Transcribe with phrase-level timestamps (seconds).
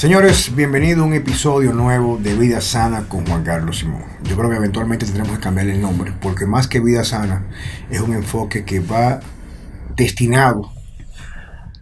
[0.00, 4.02] Señores, bienvenido a un episodio nuevo de Vida Sana con Juan Carlos Simón.
[4.22, 7.44] Yo creo que eventualmente tendremos que cambiar el nombre, porque más que Vida Sana
[7.90, 9.20] es un enfoque que va
[9.96, 10.72] destinado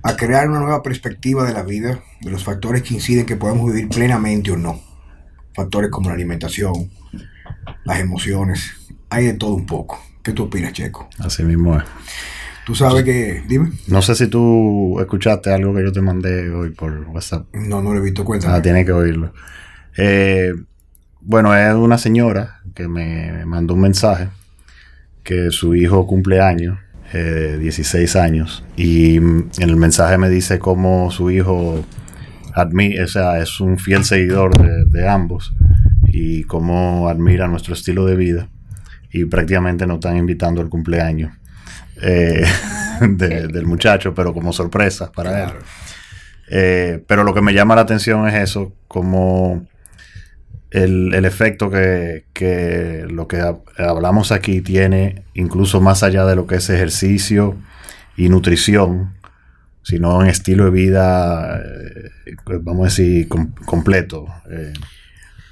[0.02, 3.72] a crear una nueva perspectiva de la vida, de los factores que inciden que podemos
[3.72, 4.80] vivir plenamente o no.
[5.54, 6.90] Factores como la alimentación,
[7.84, 8.72] las emociones,
[9.10, 10.02] hay de todo un poco.
[10.24, 11.08] ¿Qué tú opinas, Checo?
[11.20, 11.84] Así mismo es.
[12.68, 13.70] Tú sabes que, dime.
[13.86, 17.46] No sé si tú escuchaste algo que yo te mandé hoy por WhatsApp.
[17.54, 18.54] No, no lo he visto, cuenta.
[18.54, 19.32] Ah, tienes que oírlo.
[19.96, 20.52] Eh,
[21.22, 24.28] bueno, es una señora que me mandó un mensaje
[25.24, 26.78] que su hijo cumple años,
[27.14, 31.82] eh, 16 años, y en el mensaje me dice cómo su hijo
[32.54, 35.54] admi o sea, es un fiel seguidor de, de ambos
[36.06, 38.50] y cómo admira nuestro estilo de vida
[39.10, 41.37] y prácticamente nos están invitando al cumpleaños
[42.02, 42.44] eh,
[43.00, 45.50] de- del muchacho, pero como sorpresa para él.
[46.50, 49.66] Eh, pero lo que me llama la atención es eso, como
[50.70, 56.36] el, el efecto que, que lo que hab- hablamos aquí tiene, incluso más allá de
[56.36, 57.56] lo que es ejercicio
[58.16, 59.14] y nutrición,
[59.82, 62.10] sino en estilo de vida, eh,
[62.62, 64.26] vamos a decir, com- completo.
[64.50, 64.72] Eh,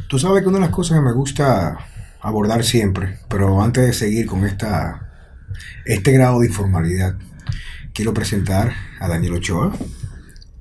[0.09, 1.77] Tú sabes que una de las cosas que me gusta
[2.21, 5.06] abordar siempre, pero antes de seguir con esta,
[5.85, 7.17] este grado de informalidad,
[7.95, 9.73] quiero presentar a Daniel Ochoa.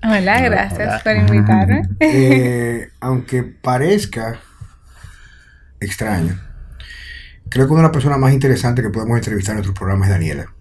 [0.03, 1.01] Hola, gracias Hola.
[1.03, 1.81] por invitarme.
[1.99, 4.39] Eh, aunque parezca
[5.79, 6.39] extraño,
[7.49, 10.11] creo que una de las personas más interesantes que podemos entrevistar en nuestro programa es
[10.11, 10.53] Daniela.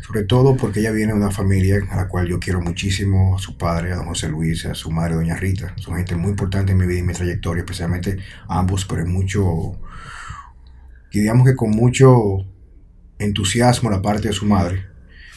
[0.00, 3.38] Sobre todo porque ella viene de una familia a la cual yo quiero muchísimo, a
[3.38, 5.72] su padre, a don José Luis, a su madre, doña Rita.
[5.76, 9.78] Son gente muy importante en mi vida y mi trayectoria, especialmente ambos, pero en mucho,
[11.10, 12.46] y digamos que con mucho
[13.18, 14.86] entusiasmo la parte de su madre,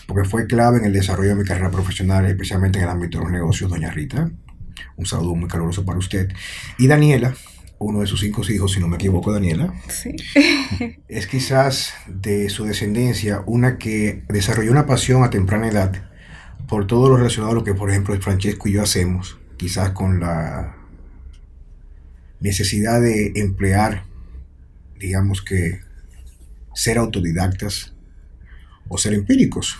[0.08, 3.26] porque fue clave en el desarrollo de mi carrera profesional, especialmente en el ámbito de
[3.26, 4.32] los negocios, doña Rita.
[4.96, 6.32] Un saludo muy caluroso para usted.
[6.78, 7.36] Y Daniela,
[7.80, 10.16] uno de sus cinco hijos, si no me equivoco, Daniela, Sí.
[11.08, 16.04] es quizás de su descendencia una que desarrolló una pasión a temprana edad
[16.68, 20.20] por todo lo relacionado a lo que, por ejemplo, Francesco y yo hacemos, quizás con
[20.20, 20.76] la
[22.40, 24.04] necesidad de emplear,
[25.00, 25.82] digamos que,
[26.78, 27.92] ser autodidactas
[28.88, 29.80] o ser empíricos.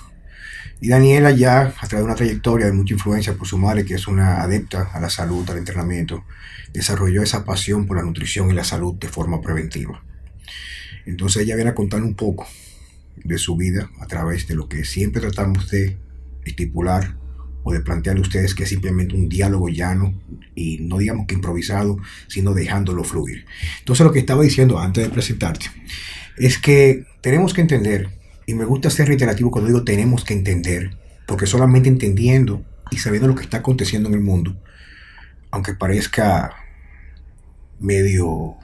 [0.82, 3.94] Y Daniela ya, a través de una trayectoria de mucha influencia por su madre, que
[3.94, 6.24] es una adepta a la salud, al entrenamiento,
[6.74, 10.04] desarrolló esa pasión por la nutrición y la salud de forma preventiva.
[11.06, 12.48] Entonces ella viene a contar un poco
[13.16, 15.98] de su vida a través de lo que siempre tratamos de
[16.46, 17.16] estipular
[17.64, 20.20] o de plantearle a ustedes que es simplemente un diálogo llano
[20.56, 21.98] y no digamos que improvisado,
[22.28, 23.46] sino dejándolo fluir.
[23.80, 25.68] Entonces lo que estaba diciendo antes de presentarte
[26.38, 28.10] es que tenemos que entender,
[28.46, 33.28] y me gusta ser reiterativo cuando digo tenemos que entender, porque solamente entendiendo y sabiendo
[33.28, 34.62] lo que está aconteciendo en el mundo,
[35.52, 36.54] aunque parezca
[37.80, 38.56] medio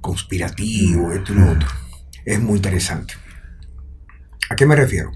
[0.00, 1.68] conspirativo, esto y lo otro,
[2.24, 3.14] es muy interesante.
[4.50, 5.12] ¿A qué me refiero?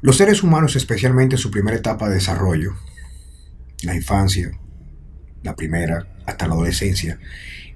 [0.00, 2.74] Los seres humanos, especialmente en su primera etapa de desarrollo,
[3.82, 4.50] la infancia,
[5.42, 7.18] la primera, hasta la adolescencia,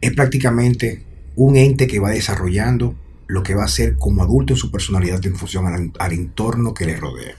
[0.01, 1.05] es prácticamente
[1.37, 2.97] un ente que va desarrollando
[3.29, 6.87] lo que va a ser como adulto en su personalidad en función al, entorno que
[6.87, 7.37] le rodea.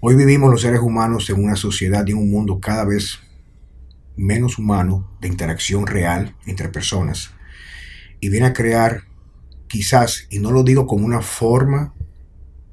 [0.00, 3.20] Hoy vivimos los seres humanos en una sociedad y en un mundo cada vez
[4.16, 7.30] menos humano de interacción real entre personas
[8.18, 9.04] y viene a crear
[9.68, 11.94] quizás, y no lo digo como una forma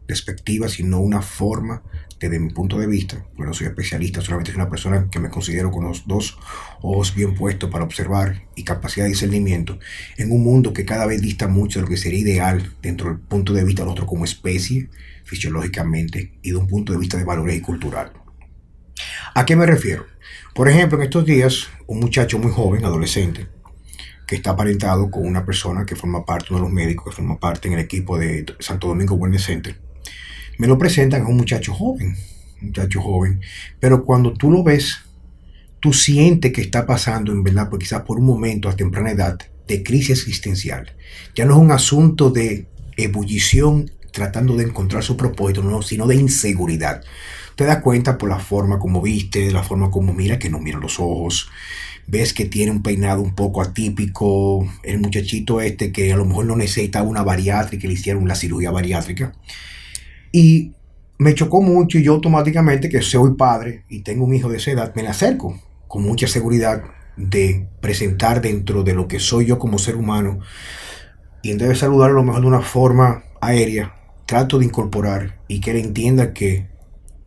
[0.07, 1.83] despectiva, sino una forma
[2.19, 5.71] desde mi punto de vista, bueno, soy especialista, solamente soy una persona que me considero
[5.71, 6.37] con los dos
[6.81, 9.77] ojos bien puestos para observar y capacidad de discernimiento
[10.17, 13.19] en un mundo que cada vez dista mucho de lo que sería ideal dentro del
[13.19, 14.89] punto de vista de nosotros como especie,
[15.25, 18.13] fisiológicamente, y de un punto de vista de valores y cultural.
[19.35, 20.05] ¿A qué me refiero?
[20.55, 23.47] Por ejemplo, en estos días, un muchacho muy joven, adolescente,
[24.25, 27.39] que está aparentado con una persona que forma parte, uno de los médicos que forma
[27.39, 29.79] parte en el equipo de Santo Domingo Wellness Center,
[30.57, 32.15] me lo presentan a un muchacho joven,
[32.61, 33.41] muchacho joven,
[33.79, 34.97] pero cuando tú lo ves,
[35.79, 39.37] tú sientes que está pasando, en verdad, pues quizás por un momento a temprana edad,
[39.67, 40.95] de crisis existencial.
[41.35, 46.15] Ya no es un asunto de ebullición tratando de encontrar su propósito, no, sino de
[46.15, 47.03] inseguridad.
[47.55, 50.79] Te das cuenta por la forma como viste, la forma como mira, que no mira
[50.79, 51.49] los ojos,
[52.07, 56.45] ves que tiene un peinado un poco atípico, el muchachito este que a lo mejor
[56.45, 59.33] no necesita una bariátrica, le hicieron la cirugía bariátrica.
[60.31, 60.73] Y
[61.17, 64.71] me chocó mucho y yo automáticamente, que soy padre y tengo un hijo de esa
[64.71, 66.83] edad, me le acerco con mucha seguridad
[67.15, 70.39] de presentar dentro de lo que soy yo como ser humano
[71.41, 73.95] y en vez de saludarlo a lo mejor de una forma aérea,
[74.25, 76.67] trato de incorporar y que él entienda que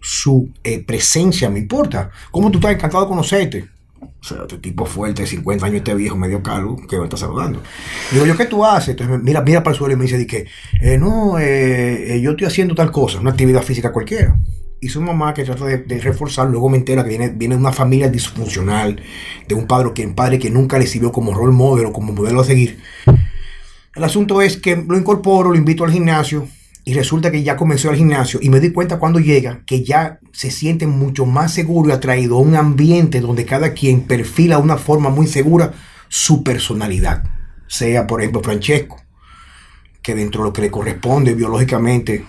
[0.00, 2.11] su eh, presencia me importa.
[2.31, 3.69] ¿Cómo tú estás encantado de conocerte?
[4.02, 7.17] O sea, este tipo fuerte, de 50 años, este viejo medio calvo, que me está
[7.17, 7.62] saludando.
[8.12, 8.91] Digo yo, ¿qué tú haces?
[8.91, 10.47] Entonces, mira, mira para el suelo y me dice, que,
[10.81, 14.38] eh, no, eh, eh, yo estoy haciendo tal cosa, una actividad física cualquiera.
[14.81, 17.73] Y su mamá que trata de, reforzar, luego me entera que viene, viene de una
[17.73, 19.02] familia disfuncional,
[19.47, 22.41] de un padre que, un padre que nunca le sirvió como rol modelo, como modelo
[22.41, 22.79] a seguir.
[23.94, 26.49] El asunto es que lo incorporo, lo invito al gimnasio,
[26.90, 30.19] y resulta que ya comenzó el gimnasio y me di cuenta cuando llega que ya
[30.32, 34.62] se siente mucho más seguro y atraído a un ambiente donde cada quien perfila de
[34.62, 35.72] una forma muy segura
[36.08, 37.22] su personalidad.
[37.69, 39.00] Sea, por ejemplo, Francesco,
[40.02, 42.26] que dentro de lo que le corresponde biológicamente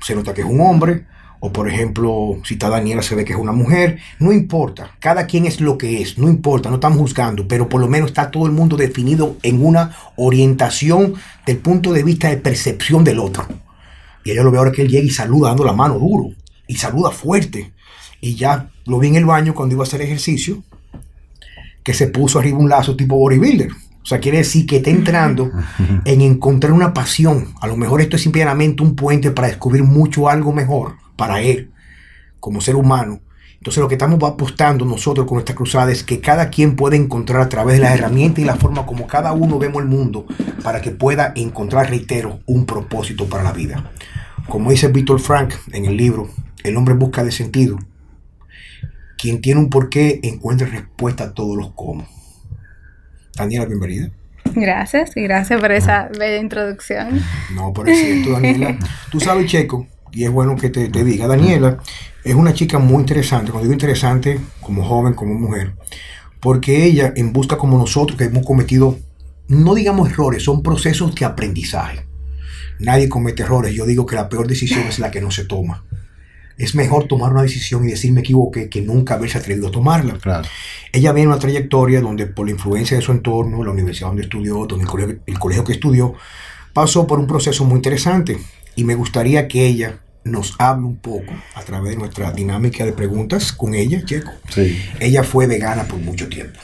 [0.00, 1.06] se nota que es un hombre,
[1.38, 5.28] o por ejemplo, si está Daniela se ve que es una mujer, no importa, cada
[5.28, 8.32] quien es lo que es, no importa, no estamos juzgando, pero por lo menos está
[8.32, 11.14] todo el mundo definido en una orientación
[11.46, 13.46] del punto de vista de percepción del otro.
[14.24, 16.34] Y ella lo ve ahora que él llega y saluda dando la mano duro.
[16.66, 17.72] Y saluda fuerte.
[18.20, 20.62] Y ya lo vi en el baño cuando iba a hacer ejercicio.
[21.82, 23.70] Que se puso arriba un lazo tipo bodybuilder.
[23.70, 25.50] O sea, quiere decir que está entrando
[26.04, 27.54] en encontrar una pasión.
[27.60, 31.70] A lo mejor esto es simplemente un puente para descubrir mucho algo mejor para él
[32.40, 33.20] como ser humano.
[33.62, 37.40] Entonces lo que estamos apostando nosotros con esta cruzada es que cada quien pueda encontrar
[37.40, 40.26] a través de las herramientas y la forma como cada uno vemos el mundo
[40.64, 43.92] para que pueda encontrar, reitero, un propósito para la vida.
[44.48, 46.28] Como dice Víctor Frank en el libro,
[46.62, 47.78] el hombre busca de sentido.
[49.16, 52.06] Quien tiene un porqué encuentra respuesta a todos los cómo.
[53.36, 54.10] Daniela, bienvenida.
[54.54, 57.22] Gracias, y gracias por esa bella introducción.
[57.54, 58.78] No, por cierto, Daniela.
[59.10, 61.78] Tú sabes, Checo, y es bueno que te, te, diga, Daniela
[62.24, 65.74] es una chica muy interesante, cuando digo interesante, como joven, como mujer,
[66.40, 68.98] porque ella, en busca como nosotros, que hemos cometido,
[69.48, 72.06] no digamos errores, son procesos de aprendizaje.
[72.82, 73.74] Nadie comete errores.
[73.74, 75.84] Yo digo que la peor decisión es la que no se toma.
[76.58, 80.18] Es mejor tomar una decisión y decir me equivoqué que nunca haberse atrevido a tomarla.
[80.92, 84.66] Ella viene una trayectoria donde por la influencia de su entorno, la universidad donde estudió,
[84.66, 84.84] donde
[85.26, 86.14] el colegio que estudió,
[86.72, 88.38] pasó por un proceso muy interesante.
[88.74, 92.92] Y me gustaría que ella nos hable un poco a través de nuestra dinámica de
[92.92, 94.32] preguntas con ella, Checo.
[94.52, 94.80] Sí.
[95.00, 96.58] Ella fue vegana por mucho tiempo.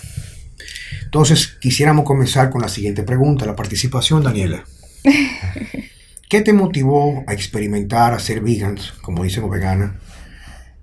[1.04, 4.64] Entonces, quisiéramos comenzar con la siguiente pregunta, la participación, Daniela.
[6.28, 9.98] ¿Qué te motivó a experimentar, a ser vegans, como dicen vegana?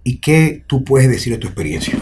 [0.03, 1.99] ¿Y qué tú puedes decir de tu experiencia?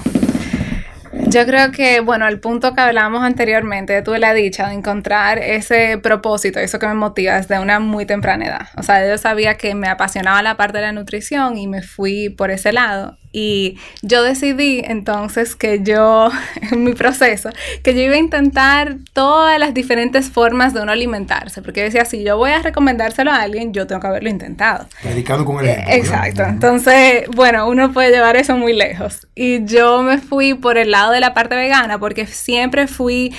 [1.28, 5.98] Yo creo que, bueno, el punto que hablábamos anteriormente, tuve la dicha de encontrar ese
[5.98, 8.68] propósito, eso que me motiva desde una muy temprana edad.
[8.78, 12.30] O sea, yo sabía que me apasionaba la parte de la nutrición y me fui
[12.30, 13.18] por ese lado.
[13.36, 16.30] Y yo decidí entonces que yo,
[16.72, 17.50] en mi proceso,
[17.84, 22.24] que yo iba a intentar todas las diferentes formas de uno alimentarse, porque decía, si
[22.24, 24.88] yo voy a recomendárselo a alguien, yo tengo que haberlo intentado.
[25.02, 25.96] Predicado con el ejemplo.
[25.96, 26.44] exacto.
[26.44, 29.28] Entonces, bueno, uno puede llevar eso muy lejos.
[29.34, 33.34] Y yo me fui por el lado de la parte vegana, porque siempre fui,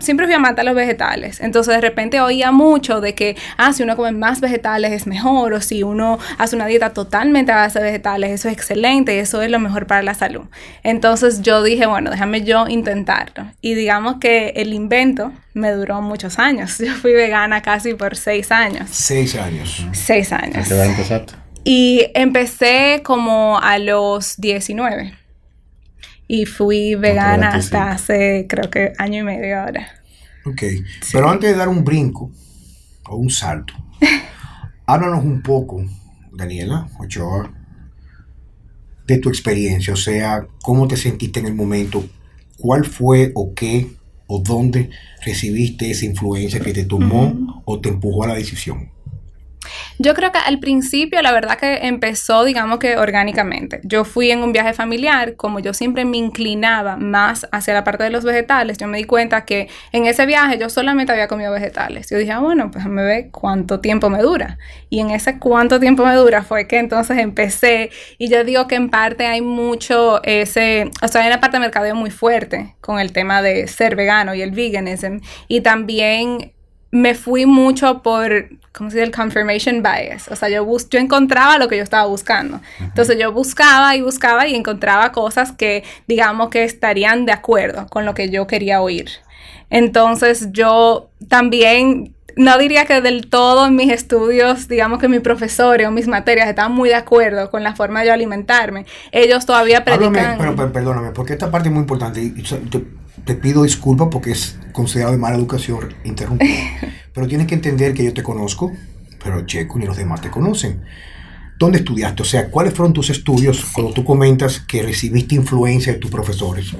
[0.00, 1.40] siempre fui amante a los vegetales.
[1.40, 5.54] Entonces, de repente oía mucho de que, ah, si uno come más vegetales es mejor,
[5.54, 9.18] o si uno hace una dieta totalmente a base de vegetales, eso es excelente, y
[9.18, 10.46] eso es lo mejor para la salud.
[10.82, 13.50] Entonces yo dije, bueno, déjame yo intentarlo.
[13.60, 16.78] Y digamos que el invento me duró muchos años.
[16.84, 18.88] Yo fui vegana casi por seis años.
[18.90, 19.86] Seis años.
[19.92, 20.70] Seis años.
[20.70, 21.26] ¿A qué
[21.64, 25.14] Y empecé como a los 19.
[26.28, 29.88] Y fui vegana hasta hace, creo que, año y medio ahora.
[30.44, 30.62] Ok.
[31.10, 32.30] Pero antes de dar un brinco
[33.08, 33.74] o un salto,
[34.86, 35.82] háblanos un poco,
[36.32, 37.50] Daniela Ochoa,
[39.08, 42.04] de tu experiencia, o sea, cómo te sentiste en el momento,
[42.58, 43.86] cuál fue o qué
[44.26, 44.90] o dónde
[45.24, 48.90] recibiste esa influencia que te tomó o te empujó a la decisión.
[50.00, 53.80] Yo creo que al principio la verdad que empezó, digamos que orgánicamente.
[53.82, 58.04] Yo fui en un viaje familiar, como yo siempre me inclinaba más hacia la parte
[58.04, 61.52] de los vegetales, yo me di cuenta que en ese viaje yo solamente había comido
[61.52, 62.08] vegetales.
[62.10, 64.58] Yo dije, ah, bueno, pues me ve cuánto tiempo me dura.
[64.88, 68.76] Y en ese cuánto tiempo me dura fue que entonces empecé y yo digo que
[68.76, 73.00] en parte hay mucho ese, o sea, hay una parte de mercadeo muy fuerte con
[73.00, 76.52] el tema de ser vegano y el veganism y también
[76.90, 79.06] me fui mucho por, ¿cómo se dice?
[79.06, 80.28] El confirmation bias.
[80.28, 82.60] O sea, yo, bus yo encontraba lo que yo estaba buscando.
[82.80, 88.06] Entonces yo buscaba y buscaba y encontraba cosas que, digamos, que estarían de acuerdo con
[88.06, 89.10] lo que yo quería oír.
[89.70, 95.88] Entonces yo también, no diría que del todo en mis estudios, digamos que mis profesores
[95.88, 98.86] o mis materias estaban muy de acuerdo con la forma de yo alimentarme.
[99.10, 100.38] Ellos todavía predican...
[100.38, 102.32] pero, perdóname, porque esta parte es muy importante
[103.24, 106.48] te pido disculpas porque es considerado de mala educación interrumpir.
[107.12, 108.72] pero tienes que entender que yo te conozco,
[109.22, 110.82] pero Checo ni los demás te conocen.
[111.58, 112.22] ¿Dónde estudiaste?
[112.22, 116.72] O sea, ¿cuáles fueron tus estudios cuando tú comentas que recibiste influencia de tus profesores?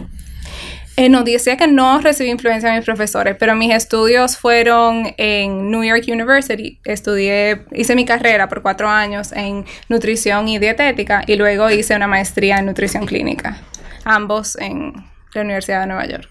[0.98, 5.70] Eh, no, decía que no recibí influencia de mis profesores, pero mis estudios fueron en
[5.70, 6.80] New York University.
[6.84, 12.08] Estudié, hice mi carrera por cuatro años en nutrición y dietética y luego hice una
[12.08, 13.62] maestría en nutrición clínica,
[14.02, 14.92] ambos en
[15.34, 16.28] la Universidad de Nueva York.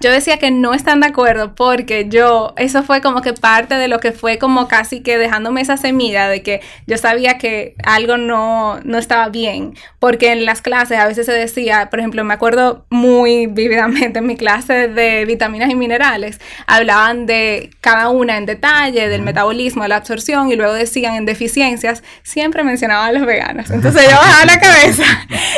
[0.00, 3.88] Yo decía que no están de acuerdo porque yo, eso fue como que parte de
[3.88, 8.16] lo que fue como casi que dejándome esa semilla de que yo sabía que algo
[8.16, 12.34] no, no estaba bien, porque en las clases a veces se decía, por ejemplo, me
[12.34, 18.46] acuerdo muy vívidamente en mi clase de vitaminas y minerales, hablaban de cada una en
[18.46, 23.26] detalle, del metabolismo, de la absorción y luego decían en deficiencias, siempre mencionaban a los
[23.26, 23.70] veganos.
[23.78, 25.04] Entonces yo bajaba la cabeza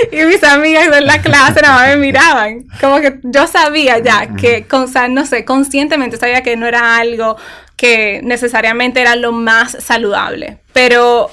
[0.12, 4.28] y mis amigas de la clase nada más me miraban, como que yo sabía ya,
[4.37, 7.37] que con, no sé, conscientemente sabía que no era algo
[7.76, 10.59] que necesariamente era lo más saludable.
[10.73, 11.30] Pero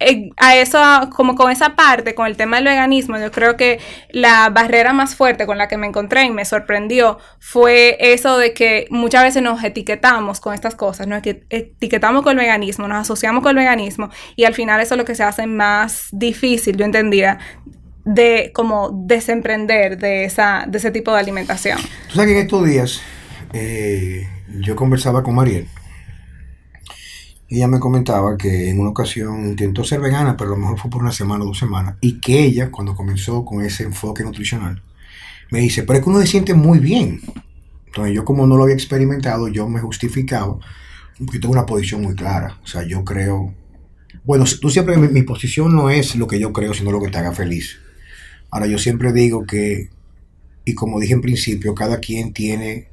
[0.00, 0.78] eh, a eso,
[1.14, 5.16] como con esa parte, con el tema del veganismo, yo creo que la barrera más
[5.16, 9.42] fuerte con la que me encontré y me sorprendió fue eso de que muchas veces
[9.42, 14.10] nos etiquetamos con estas cosas, nos etiquetamos con el veganismo, nos asociamos con el veganismo
[14.36, 17.38] y al final eso es lo que se hace más difícil, yo entendía,
[18.04, 21.78] de como desemprender de, esa, de ese tipo de alimentación.
[22.08, 23.02] Tú sabes que en estos días
[23.52, 24.26] eh,
[24.60, 25.66] yo conversaba con Mariel.
[27.50, 30.90] Ella me comentaba que en una ocasión intentó ser vegana, pero a lo mejor fue
[30.90, 31.96] por una semana o dos semanas.
[32.02, 34.82] Y que ella, cuando comenzó con ese enfoque nutricional,
[35.50, 37.22] me dice, pero es que uno se siente muy bien.
[37.86, 40.58] Entonces yo como no lo había experimentado, yo me justificaba,
[41.18, 42.58] porque tengo una posición muy clara.
[42.62, 43.54] O sea, yo creo...
[44.24, 47.16] Bueno, tú siempre, mi posición no es lo que yo creo, sino lo que te
[47.16, 47.78] haga feliz.
[48.50, 49.88] Ahora yo siempre digo que,
[50.66, 52.88] y como dije en principio, cada quien tiene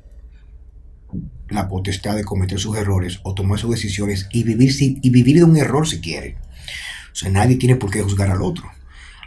[1.49, 5.43] la potestad de cometer sus errores o tomar sus decisiones y vivir, y vivir de
[5.43, 6.37] un error si quiere.
[7.11, 8.69] O sea, nadie tiene por qué juzgar al otro.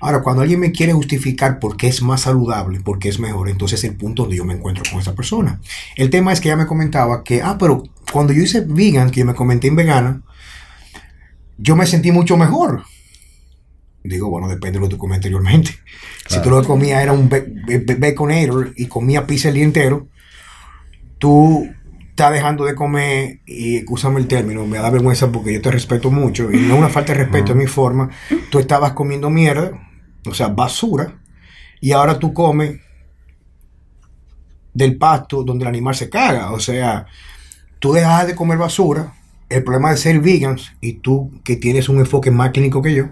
[0.00, 3.48] Ahora, cuando alguien me quiere justificar por qué es más saludable, por qué es mejor,
[3.48, 5.60] entonces es el punto donde yo me encuentro con esa persona.
[5.96, 7.82] El tema es que ella me comentaba que, ah, pero
[8.12, 10.22] cuando yo hice vegan, que yo me comenté en vegana,
[11.56, 12.84] yo me sentí mucho mejor.
[14.04, 15.72] Digo, bueno, depende de lo que tú comí anteriormente.
[16.28, 20.06] Si tú lo que comías era un baconator y comías pizza el día entero,
[21.18, 21.68] tú
[22.18, 26.10] estás dejando de comer, y escúchame el término, me da vergüenza porque yo te respeto
[26.10, 28.10] mucho, y no es una falta de respeto, en mi forma,
[28.50, 29.70] tú estabas comiendo mierda,
[30.26, 31.14] o sea, basura,
[31.80, 32.80] y ahora tú comes
[34.74, 37.06] del pasto donde el animal se caga, o sea,
[37.78, 39.14] tú dejas de comer basura,
[39.48, 43.04] el problema de ser vegans, y tú que tienes un enfoque más clínico que yo,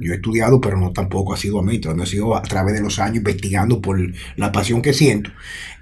[0.00, 2.80] yo he estudiado, pero no tampoco ha sido a mí, ha sido a través de
[2.80, 3.98] los años investigando por
[4.36, 5.30] la pasión que siento,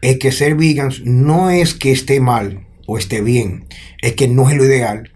[0.00, 3.66] es que ser vegan no es que esté mal o esté bien,
[4.00, 5.12] es que no es lo ideal,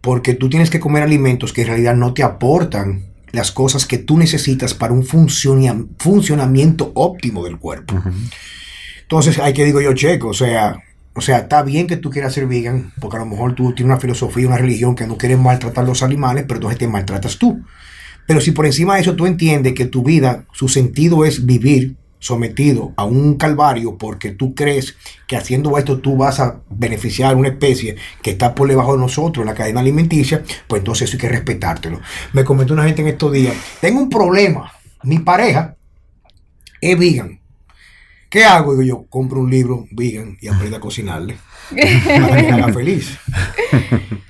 [0.00, 3.98] porque tú tienes que comer alimentos que en realidad no te aportan las cosas que
[3.98, 8.00] tú necesitas para un funcionamiento óptimo del cuerpo.
[9.02, 10.82] Entonces, hay que digo yo, checo, o sea,
[11.14, 13.92] o sea, está bien que tú quieras ser vegan, porque a lo mejor tú tienes
[13.92, 17.62] una filosofía, una religión que no quieres maltratar los animales, pero entonces te maltratas tú.
[18.32, 21.96] Pero si por encima de eso tú entiendes que tu vida, su sentido es vivir
[22.18, 24.96] sometido a un calvario porque tú crees
[25.28, 29.00] que haciendo esto tú vas a beneficiar a una especie que está por debajo de
[29.00, 32.00] nosotros en la cadena alimenticia, pues entonces eso hay que respetártelo.
[32.32, 34.72] Me comentó una gente en estos días, tengo un problema,
[35.02, 35.76] mi pareja
[36.80, 37.38] es vegan.
[38.30, 38.72] ¿Qué hago?
[38.72, 41.36] Digo yo, compro un libro vegan y aprendo a cocinarle.
[41.70, 43.18] Para que haga feliz.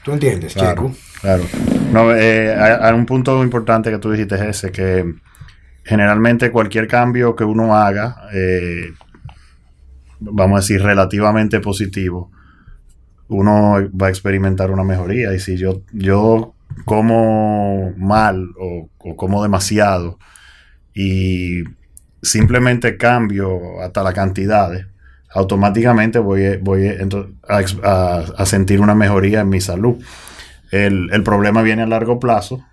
[0.05, 0.93] ¿Tú entiendes, chico?
[1.23, 1.45] Claro.
[1.93, 5.15] No, eh, hay, un punto importante que tú dijiste es ese, que
[5.85, 8.93] generalmente cualquier cambio que uno haga, eh,
[10.19, 12.33] vamos a decir, relativamente positivo,
[13.29, 15.33] uno va a experimentar una mejoría.
[15.33, 20.19] Y si yo, yo como mal o, como demasiado
[20.93, 21.63] y
[22.21, 24.87] simplemente cambio hasta las cantidades,
[25.33, 26.89] automáticamente voy, voy
[27.49, 30.03] a sentir una mejoría en mi salud.
[30.73, 32.65] El, problema viene a largo plazo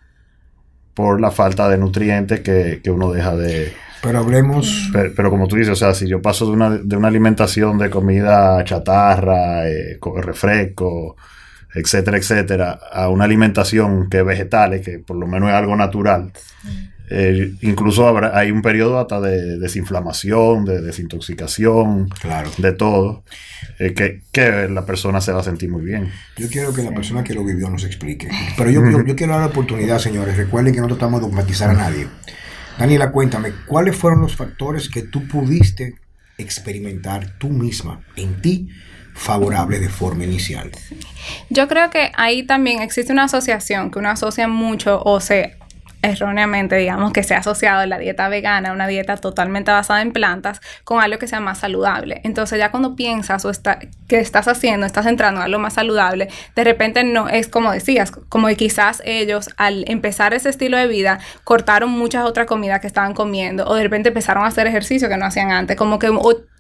[0.94, 3.74] por la falta de nutrientes que, uno deja de...
[4.01, 4.89] Pero hablemos...
[4.94, 7.89] Pero, como tú dices, o sea, si yo paso de una, de una alimentación de
[7.89, 11.18] comida chatarra, eh, refresco,
[11.75, 16.32] etcétera, etcétera, a una alimentación que es vegetales, que por lo menos es algo natural,
[17.09, 22.51] eh, incluso habrá, hay un periodo hasta de desinflamación, de desintoxicación, claro.
[22.57, 23.23] de todo,
[23.79, 26.11] eh, que, que, la persona se va a sentir muy bien.
[26.37, 28.29] Yo quiero que la persona que lo vivió nos explique.
[28.57, 30.37] Pero yo, yo, quiero dar la oportunidad, señores.
[30.37, 32.07] Recuerden que no tratamos de dogmatizar a nadie.
[32.77, 35.95] Daniela, cuéntame, ¿cuáles fueron los factores que tú pudiste
[36.39, 38.69] experimentar tú misma en ti
[39.13, 40.71] favorable de forma inicial.
[41.49, 45.57] Yo creo que ahí también existe una asociación que uno asocia mucho o se
[46.01, 50.62] erróneamente, digamos, que se ha asociado la dieta vegana, una dieta totalmente basada en plantas,
[50.84, 52.22] con algo que sea más saludable.
[52.24, 56.29] Entonces ya cuando piensas o está, que estás haciendo, estás entrando a algo más saludable,
[56.56, 60.88] de repente no es como decías, como que quizás ellos al empezar ese estilo de
[60.88, 65.10] vida cortaron muchas otras comidas que estaban comiendo o de repente empezaron a hacer ejercicio
[65.10, 66.12] que no hacían antes, como que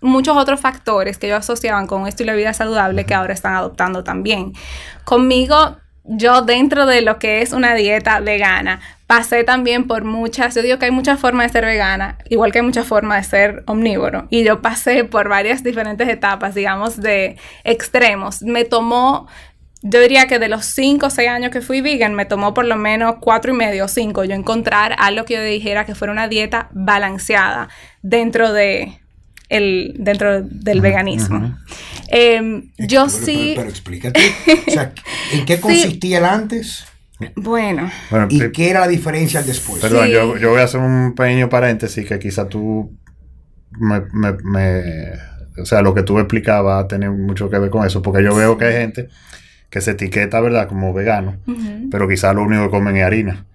[0.01, 3.53] muchos otros factores que ellos asociaban con un estilo de vida saludable que ahora están
[3.53, 4.53] adoptando también.
[5.05, 5.77] Conmigo
[6.11, 10.79] yo dentro de lo que es una dieta vegana, pasé también por muchas, yo digo
[10.79, 14.25] que hay muchas formas de ser vegana, igual que hay muchas formas de ser omnívoro,
[14.31, 18.41] y yo pasé por varias diferentes etapas, digamos, de extremos.
[18.41, 19.27] Me tomó,
[19.83, 22.65] yo diría que de los 5 o 6 años que fui vegan, me tomó por
[22.65, 26.11] lo menos 4 y medio o 5 yo encontrar algo que yo dijera que fuera
[26.11, 27.69] una dieta balanceada
[28.01, 28.98] dentro de
[29.49, 31.57] el, dentro del veganismo.
[32.07, 33.53] Em, yo sí...
[33.55, 34.19] Pero, explícate,
[34.67, 34.93] o sea,
[35.33, 36.85] ¿en qué consistía el antes?
[37.35, 37.91] Bueno.
[38.29, 39.81] ¿Y qué era la diferencia al después?
[39.81, 42.97] Perdón, yo, yo, voy a hacer un pequeño paréntesis que quizá tú
[43.71, 45.11] me, me,
[45.61, 48.57] O sea, lo que tú explicabas tiene mucho que ver con eso, porque yo veo
[48.57, 49.09] que hay gente
[49.69, 51.37] que se etiqueta, ¿verdad?, como vegano,
[51.91, 53.45] pero quizá lo único que comen es harina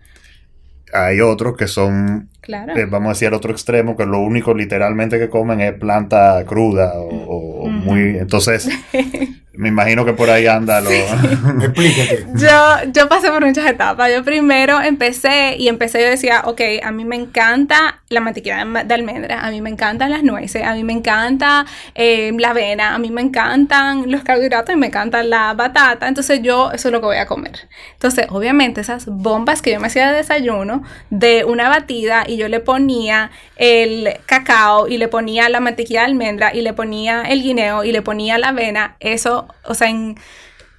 [0.95, 5.19] hay otros que son, eh, vamos a decir, al otro extremo, que lo único literalmente
[5.19, 8.19] que comen es planta cruda o, muy...
[8.19, 8.69] Entonces,
[9.57, 10.91] Me imagino que por ahí anda lo...
[11.63, 12.27] Explícate.
[12.35, 14.11] Yo, yo pasé por muchas etapas.
[14.13, 18.95] Yo primero empecé y empecé yo decía, ok, a mí me encanta la mantequilla de
[18.95, 22.99] almendra, a mí me encantan las nueces, a mí me encanta eh, la avena, a
[22.99, 26.09] mí me encantan los carbohidratos y me encanta la batata.
[26.09, 27.69] Entonces yo eso es lo que voy a comer.
[27.93, 32.49] Entonces, obviamente esas bombas que yo me hacía de desayuno de una batida y yo
[32.49, 37.43] le ponía el cacao y le ponía la mantequilla de almendra y le ponía el
[37.43, 40.17] guineo y le ponía la avena, eso o sea, en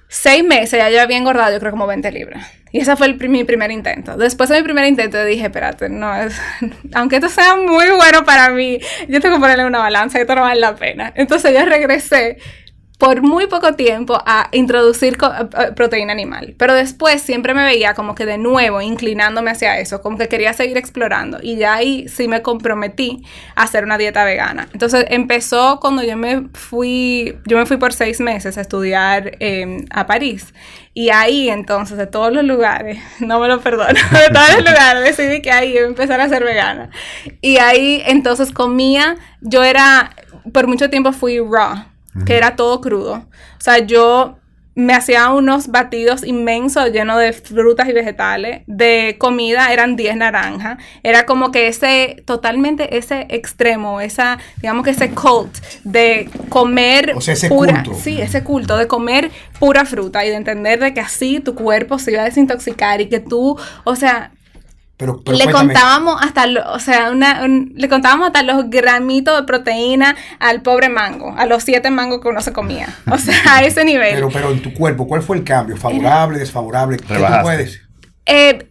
[0.08, 2.46] seis meses ya yo había engordado, yo creo como 20 libras.
[2.72, 4.16] Y ese fue el, mi primer intento.
[4.16, 6.40] Después de mi primer intento dije, espérate, no es,
[6.94, 10.34] aunque esto sea muy bueno para mí, yo tengo que ponerle una balanza y esto
[10.34, 11.12] no vale la pena.
[11.16, 12.38] Entonces yo regresé
[12.98, 15.18] por muy poco tiempo a introducir
[15.74, 16.54] proteína animal.
[16.56, 20.54] Pero después siempre me veía como que de nuevo inclinándome hacia eso, como que quería
[20.54, 21.38] seguir explorando.
[21.42, 23.22] Y ya ahí sí me comprometí
[23.54, 24.68] a hacer una dieta vegana.
[24.72, 29.84] Entonces empezó cuando yo me fui, yo me fui por seis meses a estudiar em,
[29.90, 30.54] a París.
[30.94, 35.04] Y ahí entonces, de todos los lugares, no me lo perdono, de todos los lugares
[35.04, 36.88] decidí que ahí iba a empezar a ser vegana.
[37.42, 40.12] Y ahí entonces comía, yo era,
[40.54, 41.84] por mucho tiempo fui raw
[42.24, 43.14] que era todo crudo.
[43.14, 44.36] O sea, yo
[44.76, 48.60] me hacía unos batidos inmensos llenos de frutas y vegetales.
[48.66, 50.76] De comida eran 10 naranjas.
[51.02, 57.22] Era como que ese, totalmente ese extremo, esa, digamos que ese cult de comer o
[57.22, 57.98] sea, ese pura, culto.
[57.98, 61.98] sí, ese culto de comer pura fruta y de entender de que así tu cuerpo
[61.98, 64.32] se iba a desintoxicar y que tú, o sea,
[64.98, 71.34] le contábamos hasta, o sea, le contábamos hasta los gramitos de proteína al pobre mango,
[71.36, 72.88] a los siete mangos que uno se comía.
[73.10, 74.14] O sea, a ese nivel.
[74.14, 75.76] Pero, pero en tu cuerpo, ¿cuál fue el cambio?
[75.76, 76.96] ¿Favorable, desfavorable?
[76.98, 77.80] ¿Qué tú puedes?
[78.26, 78.68] Eh,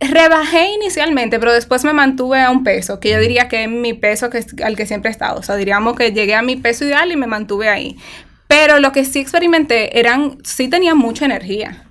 [0.00, 3.92] rebajé inicialmente, pero después me mantuve a un peso, que yo diría que es mi
[3.92, 5.38] peso que, al que siempre he estado.
[5.38, 7.96] O sea, diríamos que llegué a mi peso ideal y me mantuve ahí.
[8.46, 11.84] Pero lo que sí experimenté eran, sí tenía mucha energía.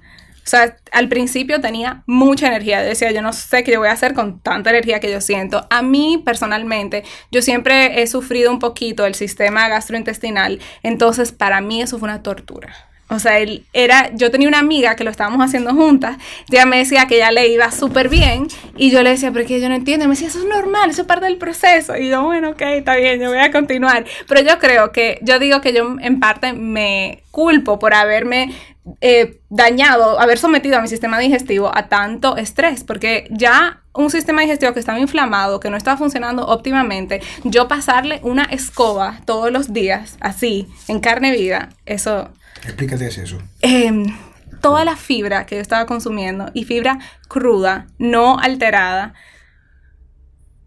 [0.45, 2.82] O sea, al principio tenía mucha energía.
[2.82, 5.65] Decía, yo no sé qué yo voy a hacer con tanta energía que yo siento.
[5.69, 10.60] A mí, personalmente, yo siempre he sufrido un poquito el sistema gastrointestinal.
[10.84, 12.92] Entonces, para mí eso fue una tortura.
[13.13, 16.17] O sea, él era, yo tenía una amiga que lo estábamos haciendo juntas,
[16.52, 19.47] ella me decía que ya le iba súper bien y yo le decía, pero es
[19.47, 21.95] que yo no entiendo, me decía, eso es normal, eso es parte del proceso.
[21.97, 24.06] Y yo, bueno, ok, está bien, yo voy a continuar.
[24.28, 28.54] Pero yo creo que, yo digo que yo en parte me culpo por haberme
[28.99, 34.41] eh, dañado, haber sometido a mi sistema digestivo a tanto estrés, porque ya un sistema
[34.41, 39.71] digestivo que estaba inflamado, que no estaba funcionando óptimamente, yo pasarle una escoba todos los
[39.71, 42.30] días, así, en carne viva, eso...
[42.63, 43.41] Explícate eso.
[43.61, 44.05] Em,
[44.61, 49.13] toda la fibra que yo estaba consumiendo y fibra cruda, no alterada,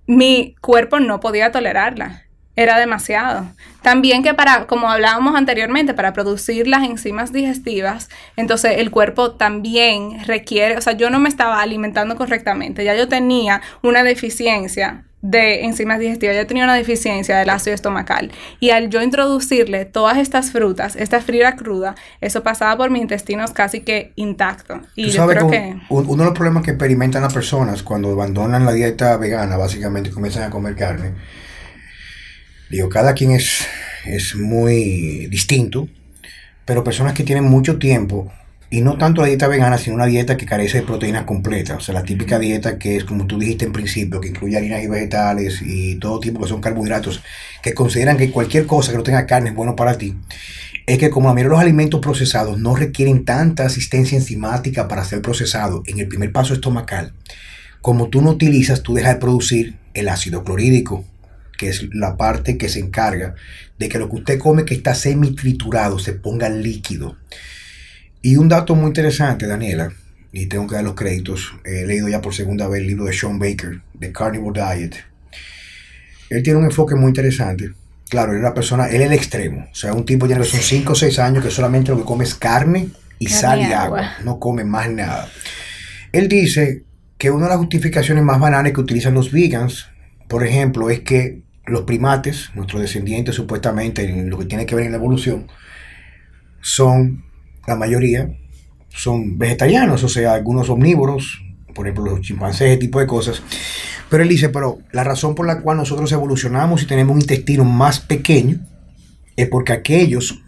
[0.07, 3.46] mi cuerpo no podía tolerarla era demasiado.
[3.83, 10.25] También que para, como hablábamos anteriormente, para producir las enzimas digestivas, entonces el cuerpo también
[10.25, 15.65] requiere, o sea, yo no me estaba alimentando correctamente, ya yo tenía una deficiencia de
[15.65, 18.31] enzimas digestivas, yo tenía una deficiencia del ácido estomacal.
[18.61, 23.51] Y al yo introducirle todas estas frutas, esta fibra cruda, eso pasaba por mis intestinos
[23.51, 24.81] casi que intacto.
[24.95, 25.77] Y yo creo que...
[25.89, 30.45] Uno de los problemas que experimentan las personas cuando abandonan la dieta vegana, básicamente comienzan
[30.45, 31.15] a comer carne,
[32.69, 33.65] Digo, cada quien es,
[34.07, 35.89] es muy distinto,
[36.65, 38.33] pero personas que tienen mucho tiempo,
[38.68, 41.81] y no tanto la dieta vegana, sino una dieta que carece de proteínas completas, o
[41.81, 44.88] sea, la típica dieta que es, como tú dijiste en principio, que incluye harinas y
[44.88, 47.22] vegetales y todo tipo que son carbohidratos,
[47.62, 50.16] que consideran que cualquier cosa que no tenga carne es bueno para ti,
[50.87, 55.05] es que como la mayoría de los alimentos procesados no requieren tanta asistencia enzimática para
[55.05, 57.12] ser procesado en el primer paso estomacal,
[57.81, 61.05] como tú no utilizas, tú dejas de producir el ácido clorhídrico,
[61.57, 63.35] que es la parte que se encarga
[63.79, 67.16] de que lo que usted come que está semi triturado se ponga líquido.
[68.22, 69.92] Y un dato muy interesante, Daniela,
[70.33, 73.12] y tengo que dar los créditos, he leído ya por segunda vez el libro de
[73.12, 74.96] Sean Baker, The Carnivore Diet.
[76.31, 77.72] Él tiene un enfoque muy interesante.
[78.09, 79.68] Claro, él es una persona, él es el extremo.
[79.70, 82.05] O sea, un tipo ya que son 5 o 6 años que solamente lo que
[82.05, 84.12] come es carne y sal y agua.
[84.24, 85.29] No come más nada.
[86.12, 86.85] Él dice
[87.18, 89.88] que una de las justificaciones más banales que utilizan los vegans,
[90.29, 94.87] por ejemplo, es que los primates, nuestros descendientes supuestamente, en lo que tiene que ver
[94.87, 95.48] en la evolución,
[96.61, 97.24] son,
[97.66, 98.31] la mayoría,
[98.88, 101.42] son vegetarianos, o sea, algunos omnívoros,
[101.74, 103.42] por ejemplo los chimpancés, ese tipo de cosas.
[104.09, 107.64] Pero él dice, pero la razón por la cual nosotros evolucionamos y tenemos un intestino
[107.64, 108.61] más pequeño
[109.37, 110.42] es porque aquellos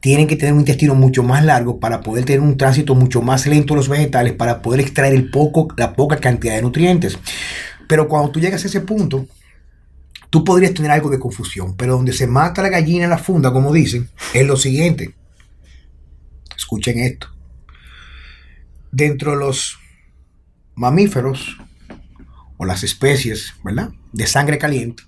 [0.00, 3.46] tienen que tener un intestino mucho más largo para poder tener un tránsito mucho más
[3.46, 7.18] lento de los vegetales para poder extraer el poco, la poca cantidad de nutrientes.
[7.86, 9.26] Pero cuando tú llegas a ese punto,
[10.30, 13.52] tú podrías tener algo de confusión, pero donde se mata la gallina en la funda,
[13.52, 15.14] como dicen, es lo siguiente.
[16.72, 17.26] Escuchen esto.
[18.90, 19.78] Dentro de los
[20.74, 21.58] mamíferos
[22.56, 23.90] o las especies, ¿verdad?
[24.14, 25.02] De sangre caliente,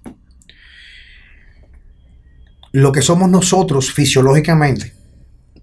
[2.71, 4.93] lo que somos nosotros fisiológicamente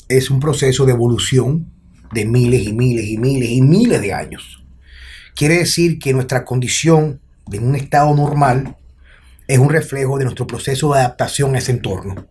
[0.10, 1.72] es un proceso de evolución
[2.12, 4.66] de miles y miles y miles y miles de años.
[5.36, 8.76] Quiere decir que nuestra condición de un estado normal
[9.48, 12.26] es un reflejo de nuestro proceso de adaptación a ese entorno.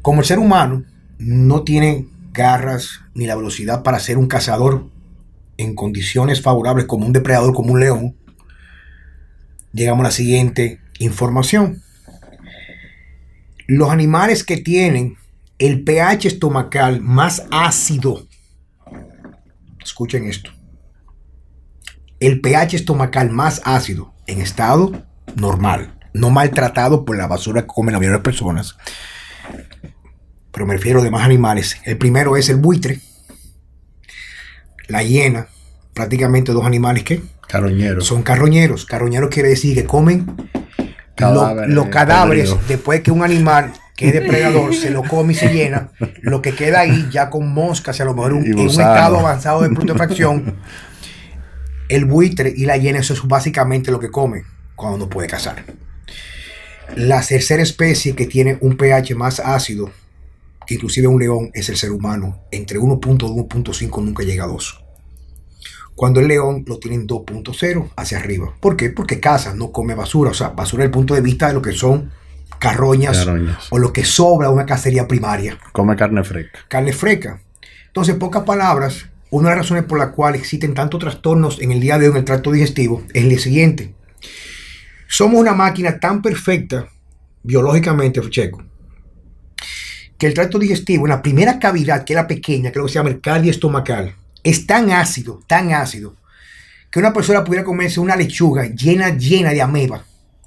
[0.00, 0.84] Como el ser humano
[1.18, 4.90] no tiene garras ni la velocidad para ser un cazador
[5.56, 8.16] en condiciones favorables como un depredador, como un león,
[9.72, 11.82] llegamos a la siguiente información.
[13.66, 15.16] Los animales que tienen
[15.58, 18.26] el pH estomacal más ácido,
[19.82, 20.50] escuchen esto,
[22.20, 27.92] el pH estomacal más ácido en estado normal, no maltratado por la basura que comen
[27.92, 28.76] la mayoría de personas,
[30.54, 31.76] pero me refiero a demás animales.
[31.84, 33.00] El primero es el buitre,
[34.88, 35.48] la hiena,
[35.92, 38.06] prácticamente dos animales que Carroñeros.
[38.06, 38.86] son carroñeros.
[38.86, 40.26] Carroñeros quiere decir que comen
[41.18, 42.68] lo- los cadáveres podridos.
[42.68, 45.90] después que un animal que es depredador se lo come y se llena,
[46.22, 49.62] lo que queda ahí ya con moscas a lo mejor un- en un estado avanzado
[49.62, 50.56] de putrefacción,
[51.88, 54.42] el buitre y la hiena eso es básicamente lo que come
[54.74, 55.64] cuando no puede cazar.
[56.96, 59.90] La tercera especie que tiene un pH más ácido
[60.68, 62.40] inclusive un león es el ser humano.
[62.50, 64.84] Entre 1.2 y 1.5 nunca llega a 2.
[65.94, 68.54] Cuando el león lo tienen 2.0 hacia arriba.
[68.60, 68.90] ¿Por qué?
[68.90, 70.30] Porque caza, no come basura.
[70.30, 72.10] O sea, basura desde el punto de vista de lo que son
[72.58, 73.66] carroñas, Carroñas.
[73.70, 75.58] o lo que sobra de una cacería primaria.
[75.72, 76.58] Come carne fresca.
[76.68, 77.40] Carne fresca.
[77.86, 81.72] Entonces, en pocas palabras, una de las razones por las cuales existen tantos trastornos en
[81.72, 83.94] el día de hoy en el tracto digestivo es el siguiente.
[85.08, 86.88] Somos una máquina tan perfecta,
[87.42, 88.62] biológicamente, Checo,
[90.24, 92.92] que el tracto digestivo, en la primera cavidad, que es la pequeña, que lo que
[92.92, 96.16] se llama el cardio estomacal, es tan ácido, tan ácido,
[96.90, 100.02] que una persona pudiera comerse una lechuga llena, llena de ameba.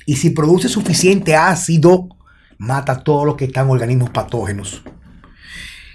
[0.07, 2.09] Y si produce suficiente ácido,
[2.57, 4.81] mata todo lo que están organismos patógenos.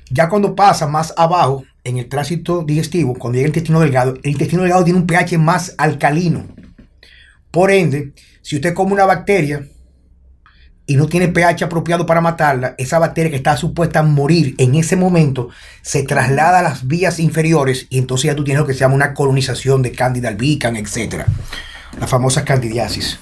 [0.08, 4.30] Ya cuando pasa más abajo, en el tránsito digestivo, cuando llega el intestino delgado, el
[4.30, 6.46] intestino delgado tiene un pH más alcalino.
[7.50, 9.66] Por ende, si usted come una bacteria
[10.92, 14.74] y no tiene pH apropiado para matarla, esa bacteria que está supuesta a morir en
[14.74, 15.48] ese momento
[15.80, 18.96] se traslada a las vías inferiores y entonces ya tú tienes lo que se llama
[18.96, 21.24] una colonización de Candida albicans, etc.
[21.98, 23.18] La famosa candidiasis.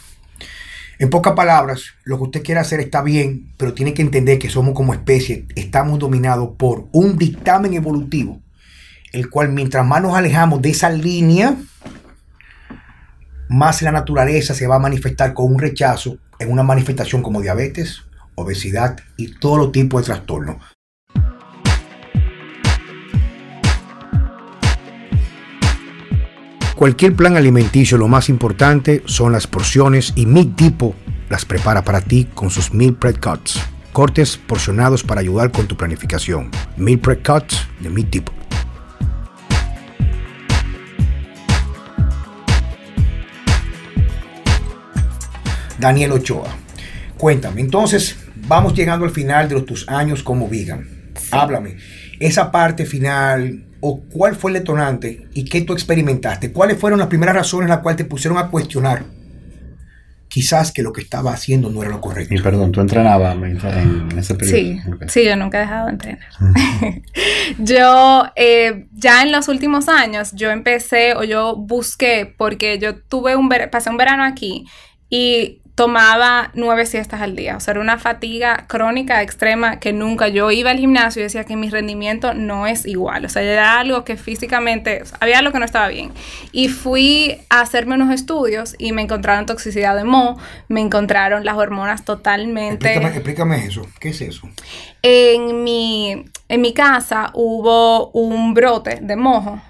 [0.98, 4.50] En pocas palabras, lo que usted quiere hacer está bien, pero tiene que entender que
[4.50, 8.40] somos como especie, estamos dominados por un dictamen evolutivo,
[9.12, 11.54] el cual mientras más nos alejamos de esa línea,
[13.48, 18.02] más la naturaleza se va a manifestar con un rechazo en una manifestación como diabetes,
[18.34, 20.56] obesidad y todo los tipos de trastornos.
[26.74, 30.94] Cualquier plan alimenticio, lo más importante son las porciones y mi tipo
[31.28, 33.60] las prepara para ti con sus meal prep cuts.
[33.92, 36.50] Cortes porcionados para ayudar con tu planificación.
[36.78, 38.39] Meal prep cuts de mi tipo.
[45.80, 46.54] Daniel Ochoa.
[47.16, 48.16] Cuéntame, entonces
[48.46, 50.86] vamos llegando al final de tus años como vegan.
[51.32, 51.76] Háblame,
[52.18, 56.52] esa parte final o cuál fue el detonante y qué tú experimentaste.
[56.52, 59.04] ¿Cuáles fueron las primeras razones las cuales te pusieron a cuestionar?
[60.28, 62.32] Quizás que lo que estaba haciendo no era lo correcto.
[62.32, 64.56] Y perdón, ¿tú entrenabas en ese periodo?
[64.56, 66.20] Sí, sí, yo nunca he dejado de entrenar.
[67.58, 73.34] yo, eh, ya en los últimos años, yo empecé o yo busqué, porque yo tuve
[73.34, 74.66] un, pasé un verano aquí
[75.08, 77.56] y tomaba nueve siestas al día.
[77.56, 81.44] O sea, era una fatiga crónica extrema que nunca yo iba al gimnasio y decía
[81.44, 83.24] que mi rendimiento no es igual.
[83.24, 86.12] O sea, era algo que físicamente, había algo que no estaba bien.
[86.52, 91.56] Y fui a hacerme unos estudios y me encontraron toxicidad de mo, me encontraron las
[91.56, 92.88] hormonas totalmente...
[92.88, 93.86] Explícame, explícame eso.
[93.98, 94.48] ¿Qué es eso?
[95.02, 99.60] En mi, en mi casa hubo un brote de mojo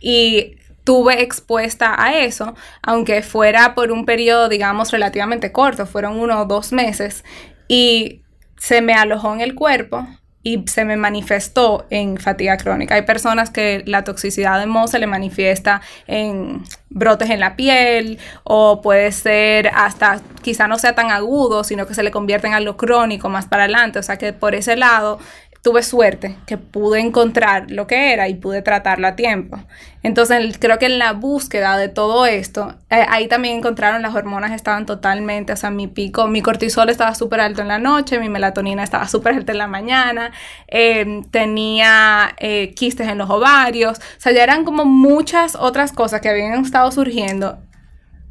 [0.00, 0.57] y
[0.88, 6.44] estuve expuesta a eso, aunque fuera por un periodo, digamos, relativamente corto, fueron uno o
[6.46, 7.24] dos meses,
[7.68, 8.22] y
[8.56, 10.06] se me alojó en el cuerpo
[10.42, 12.94] y se me manifestó en fatiga crónica.
[12.94, 18.18] Hay personas que la toxicidad de moho se le manifiesta en brotes en la piel
[18.44, 22.54] o puede ser hasta, quizá no sea tan agudo, sino que se le convierte en
[22.54, 23.98] algo crónico más para adelante.
[23.98, 25.18] O sea que por ese lado
[25.62, 29.58] tuve suerte que pude encontrar lo que era y pude tratarlo a tiempo.
[30.02, 34.52] Entonces creo que en la búsqueda de todo esto, eh, ahí también encontraron las hormonas
[34.52, 38.28] estaban totalmente, o sea, mi pico, mi cortisol estaba súper alto en la noche, mi
[38.28, 40.32] melatonina estaba súper alta en la mañana,
[40.68, 46.20] em, tenía eh, quistes en los ovarios, o sea, ya eran como muchas otras cosas
[46.20, 47.58] que habían estado surgiendo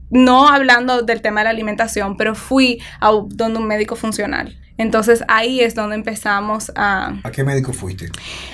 [0.10, 4.58] no hablando del tema de la alimentación, pero fui a donde un médico funcional.
[4.78, 7.20] Entonces ahí es donde empezamos a...
[7.24, 8.10] ¿A qué médico fuiste?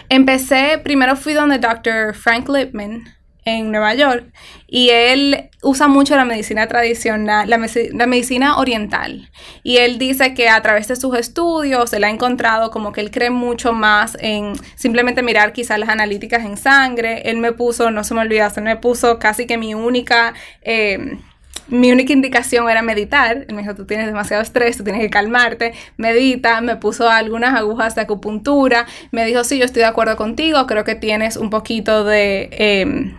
[0.10, 2.16] Empecé, primero fui donde Dr.
[2.16, 3.04] Frank Lipman
[3.46, 4.26] en Nueva York
[4.68, 7.58] y él usa mucho la medicina tradicional, la,
[7.94, 9.30] la, medicina oriental.
[9.64, 13.12] Y él dice que a través de sus estudios él ha encontrado como que él
[13.12, 17.24] cree mucho más en simplemente mirar quizás las analíticas en sangre.
[17.30, 20.34] Él me puso, no se me olvida, él me puso casi que mi única...
[20.62, 21.18] Eh,
[21.68, 23.46] mi única indicación era meditar.
[23.52, 26.62] me dijo, tú tienes demasiado estrés, tú tienes que calmarte, medita.
[26.62, 28.86] Me puso algunas agujas de acupuntura.
[29.12, 32.50] Me dijo, sí, yo estoy de acuerdo contigo, creo que tienes un poquito de...
[32.52, 33.18] Em,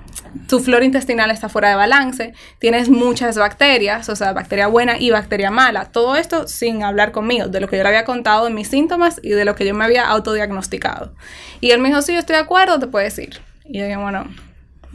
[0.49, 5.11] tu flora intestinal está fuera de balance, tienes muchas bacterias, o sea, bacteria buena y
[5.11, 5.87] bacteria mala.
[5.87, 9.21] Todo esto sin hablar conmigo, de lo que yo le había contado de mis síntomas
[9.23, 11.15] y de lo que yo me había autodiagnosticado.
[11.61, 13.41] Y él me dijo, sí, yo estoy de acuerdo, te puedes ir.
[13.65, 14.27] Y yo dije, bueno,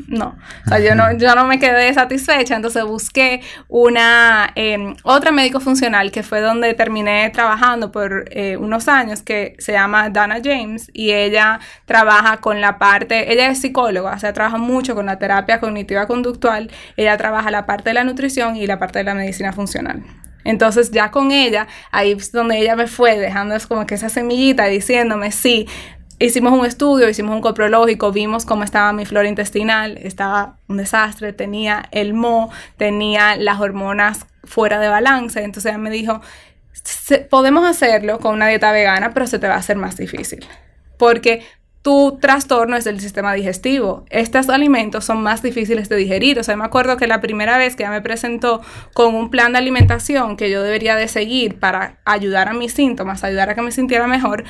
[0.08, 0.36] no.
[0.66, 5.60] O sea, yo no, yo no me quedé satisfecha, entonces busqué una em, otra médico
[5.60, 10.90] funcional que fue donde terminé trabajando por eh, unos años, que se llama Dana James,
[10.94, 15.20] y ella trabaja con la parte, ella es psicóloga, o sea, trabaja mucho con la
[15.20, 19.14] terapia cognitiva conductual, ella trabaja la parte de la nutrición y la parte de la
[19.14, 20.04] medicina funcional.
[20.46, 24.66] Entonces ya con ella, ahí es donde ella me fue dejando como que esa semillita
[24.66, 25.68] diciéndome, sí,
[26.20, 31.34] hicimos un estudio, hicimos un coprológico, vimos cómo estaba mi flora intestinal, estaba un desastre,
[31.34, 36.22] tenía el mo, tenía las hormonas fuera de balance, entonces ella me dijo,
[37.30, 40.46] podemos hacerlo con una dieta vegana, pero se te va a hacer más difícil,
[40.98, 41.44] porque
[41.82, 44.06] tu trastorno es del sistema digestivo.
[44.10, 46.38] Estos alimentos son más difíciles de digerir.
[46.38, 48.62] O sea, me acuerdo que la primera vez que ella me presentó
[48.94, 53.24] con un plan de alimentación que yo debería de seguir para ayudar a mis síntomas,
[53.24, 54.44] ayudar a que me sintiera mejor,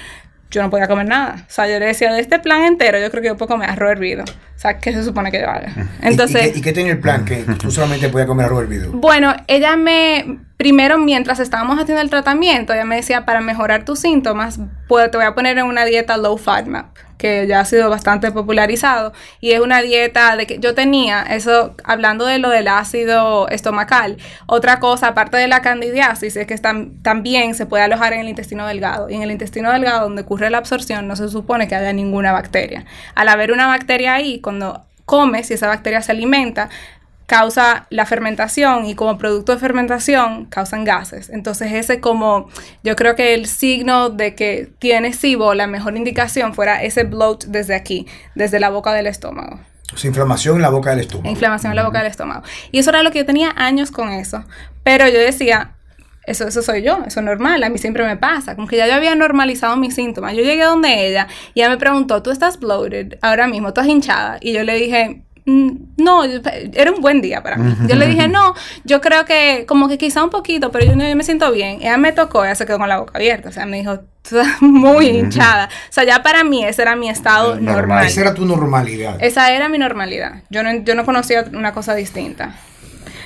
[0.52, 1.46] yo no podía comer nada.
[1.48, 3.70] O sea, yo le decía, de este plan entero, yo creo que yo puedo comer
[3.70, 4.24] arroz hervido.
[4.24, 5.74] O sea, ¿qué se supone que yo haga?
[6.02, 6.58] Entonces...
[6.58, 7.24] ¿Y, qué, tenía el plan?
[7.24, 8.92] Que tú solamente podías comer arroz hervido.
[8.92, 10.40] Bueno, ella me...
[10.58, 14.60] Primero, mientras estábamos haciendo el tratamiento, ella me decía, para mejorar tus síntomas,
[14.90, 18.32] pues, te voy a poner en una dieta low FODMAP que ya ha sido bastante
[18.32, 23.48] popularizado, y es una dieta de que yo tenía, eso hablando de lo del ácido
[23.50, 28.30] estomacal, otra cosa, aparte de la candidiasis, es que también se puede alojar en el
[28.30, 31.76] intestino delgado, y en el intestino delgado, donde ocurre la absorción, no se supone que
[31.76, 32.86] haya ninguna bacteria.
[33.16, 36.70] Al haber una bacteria ahí, cuando comes y esa bacteria se alimenta,
[37.30, 41.30] causa la fermentación y como producto de fermentación causan gases.
[41.30, 42.50] Entonces ese como
[42.84, 47.46] yo creo que el signo de que tiene SIBO, la mejor indicación fuera ese bloat
[47.46, 49.60] desde aquí, desde la boca del estómago.
[49.94, 51.30] O sea, inflamación en la boca del estómago.
[51.30, 52.42] Inflamación en la boca del estómago.
[52.72, 54.44] Y eso era lo que yo tenía años con eso.
[54.82, 55.76] Pero yo decía,
[56.26, 58.88] eso, eso soy yo, eso es normal, a mí siempre me pasa, como que ya
[58.88, 60.36] yo había normalizado mis síntomas.
[60.36, 63.74] Yo llegué donde ella y ella me preguntó, ¿tú estás bloated ahora mismo?
[63.74, 64.38] ¿Tú estás hinchada?
[64.42, 65.24] Y yo le dije,
[65.98, 67.76] no, era un buen día para mí.
[67.88, 71.04] Yo le dije, no, yo creo que como que quizá un poquito, pero yo, no,
[71.16, 71.78] me siento bien.
[71.82, 74.62] Ella me tocó, ella se quedó con la boca abierta, o sea, me dijo, estás
[74.62, 75.70] muy hinchada.
[75.90, 78.06] O sea, ya para mí ese era mi estado normal.
[78.06, 79.18] Esa era tu normalidad.
[79.20, 80.44] Esa era mi normalidad.
[80.50, 82.56] Yo no, yo no conocía una cosa distinta.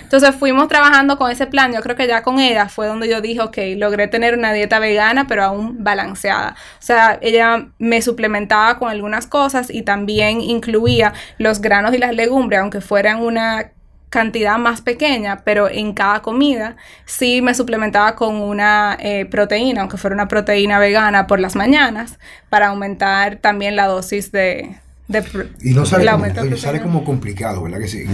[0.04, 1.74] Entonces fuimos trabajando con ese plan.
[1.74, 4.80] Yo creo que ya con ella fue donde yo dije, ok, logré tener una dieta
[4.80, 6.56] vegana, pero aún balanceada.
[6.80, 12.14] O sea, ella me suplementaba con algunas cosas y también incluía los granos y las
[12.14, 13.72] legumbres, aunque fueran una
[14.14, 19.98] cantidad más pequeña, pero en cada comida sí me suplementaba con una eh, proteína, aunque
[19.98, 24.78] fuera una proteína vegana por las mañanas, para aumentar también la dosis de...
[25.08, 25.24] de
[25.62, 28.06] y no sale, como, sale como complicado, ¿verdad que sí?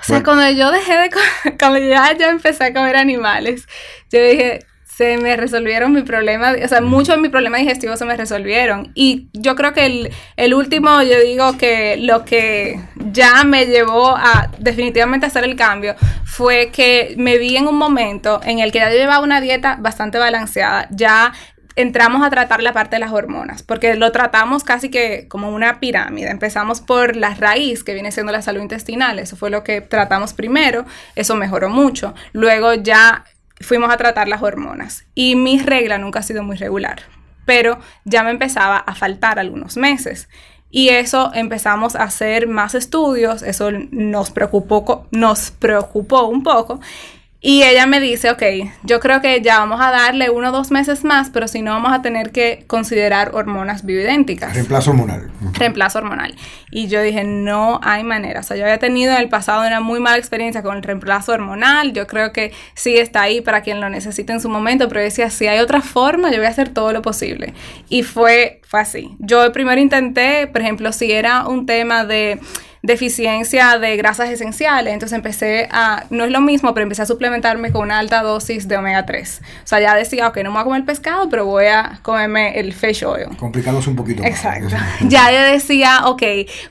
[0.00, 1.10] O sea, cuando yo dejé de...
[1.58, 3.66] Cuando ya yo empecé a comer animales,
[4.10, 4.60] yo dije,
[5.00, 8.92] se me resolvieron mi problema, o sea, muchos de mis problemas digestivos se me resolvieron.
[8.94, 14.14] Y yo creo que el, el, último, yo digo que lo que ya me llevó
[14.14, 18.80] a definitivamente hacer el cambio fue que me vi en un momento en el que
[18.80, 21.32] ya llevaba una dieta bastante balanceada, ya
[21.76, 25.80] entramos a tratar la parte de las hormonas, porque lo tratamos casi que como una
[25.80, 26.30] pirámide.
[26.30, 30.32] Empezamos por la raíz, que viene siendo la salud intestinal, eso fue lo que tratamos
[30.32, 32.14] primero, eso mejoró mucho.
[32.32, 33.24] Luego ya
[33.60, 37.02] fuimos a tratar las hormonas y mi regla nunca ha sido muy regular,
[37.44, 40.28] pero ya me empezaba a faltar algunos meses.
[40.72, 46.80] Y eso empezamos a hacer más estudios, eso nos preocupó, nos preocupó un poco
[47.42, 48.42] y ella me dice, ok,
[48.82, 51.70] yo creo que ya vamos a darle uno o dos meses más, pero si no
[51.70, 54.52] vamos a tener que considerar hormonas bioidénticas.
[54.52, 55.30] Reemplazo hormonal.
[55.54, 56.34] Reemplazo hormonal.
[56.70, 58.40] Y yo dije, no hay manera.
[58.40, 61.32] O sea, yo había tenido en el pasado una muy mala experiencia con el reemplazo
[61.32, 61.94] hormonal.
[61.94, 65.30] Yo creo que sí está ahí para quien lo necesite en su momento, pero decía,
[65.30, 67.54] si hay otra forma, yo voy a hacer todo lo posible.
[67.88, 69.16] Y fue, fue así.
[69.18, 72.38] Yo primero intenté, por ejemplo, si era un tema de
[72.82, 74.92] deficiencia de grasas esenciales.
[74.92, 78.68] Entonces empecé a, no es lo mismo, pero empecé a suplementarme con una alta dosis
[78.68, 79.42] de omega 3.
[79.64, 82.58] O sea, ya decía, ok, no me voy a comer pescado, pero voy a comerme
[82.58, 83.36] el fish oil.
[83.36, 84.24] Complicándose un poquito.
[84.24, 84.74] Exacto.
[85.08, 86.22] ya yo decía, ok,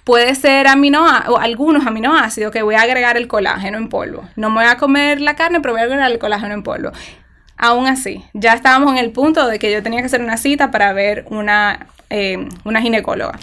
[0.04, 4.24] puede ser amino o algunos aminoácidos que voy a agregar el colágeno en polvo.
[4.36, 6.92] No me voy a comer la carne, pero voy a agregar el colágeno en polvo.
[7.58, 10.72] Aún así, ya estábamos en el punto de que yo tenía que hacer una cita
[10.72, 13.38] para ver una, eh, una ginecóloga.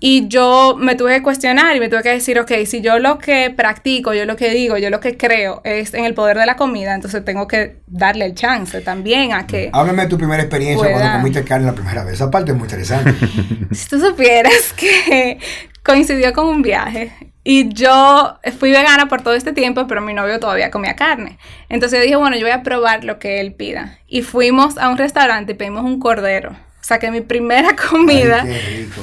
[0.00, 3.18] Y yo me tuve que cuestionar y me tuve que decir, ok, si yo lo
[3.18, 6.46] que practico, yo lo que digo, yo lo que creo es en el poder de
[6.46, 9.70] la comida, entonces tengo que darle el chance también a que...
[9.72, 12.14] Háblame de tu primera experiencia cuando comiste carne la primera vez.
[12.14, 13.12] Esa parte es muy interesante.
[13.72, 15.38] si tú supieras que
[15.82, 20.38] coincidió con un viaje y yo fui vegana por todo este tiempo, pero mi novio
[20.38, 21.38] todavía comía carne.
[21.68, 23.98] Entonces yo dije, bueno, yo voy a probar lo que él pida.
[24.06, 28.46] Y fuimos a un restaurante y pedimos un cordero sea que mi primera comida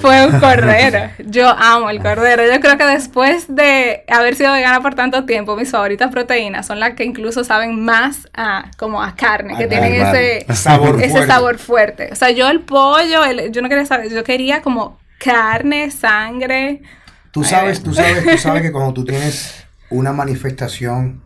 [0.02, 1.12] fue un cordero.
[1.26, 2.43] Yo amo el cordero.
[2.52, 6.80] Yo creo que después de haber sido vegana por tanto tiempo, mis favoritas proteínas son
[6.80, 11.28] las que incluso saben más a como a carne, que tienen ese sabor, ese fuerte.
[11.28, 12.10] sabor fuerte.
[12.12, 13.21] O sea, yo el pollo,
[13.52, 16.82] yo no quería saber, yo quería como carne, sangre.
[17.30, 21.21] Tú sabes, tú sabes, tú sabes que cuando tú tienes una manifestación,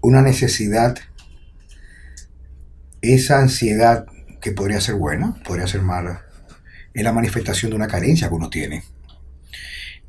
[0.00, 0.98] una necesidad,
[3.00, 4.06] esa ansiedad
[4.44, 6.26] que podría ser buena, podría ser mala,
[6.92, 8.84] es la manifestación de una carencia que uno tiene.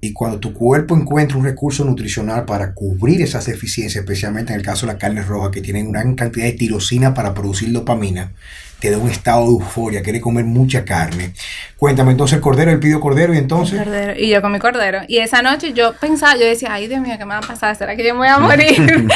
[0.01, 4.65] Y cuando tu cuerpo encuentra un recurso nutricional para cubrir esas deficiencias, especialmente en el
[4.65, 8.33] caso de las carnes rojas, que tienen una gran cantidad de tirosina para producir dopamina,
[8.79, 11.33] te da un estado de euforia, quiere comer mucha carne.
[11.77, 13.79] Cuéntame, entonces el cordero, él pidió cordero y entonces...
[13.79, 15.01] Cordero, y yo comí cordero.
[15.07, 17.75] Y esa noche yo pensaba, yo decía, ay Dios mío, ¿qué me va a pasar?
[17.75, 19.07] ¿Será que yo me voy a morir?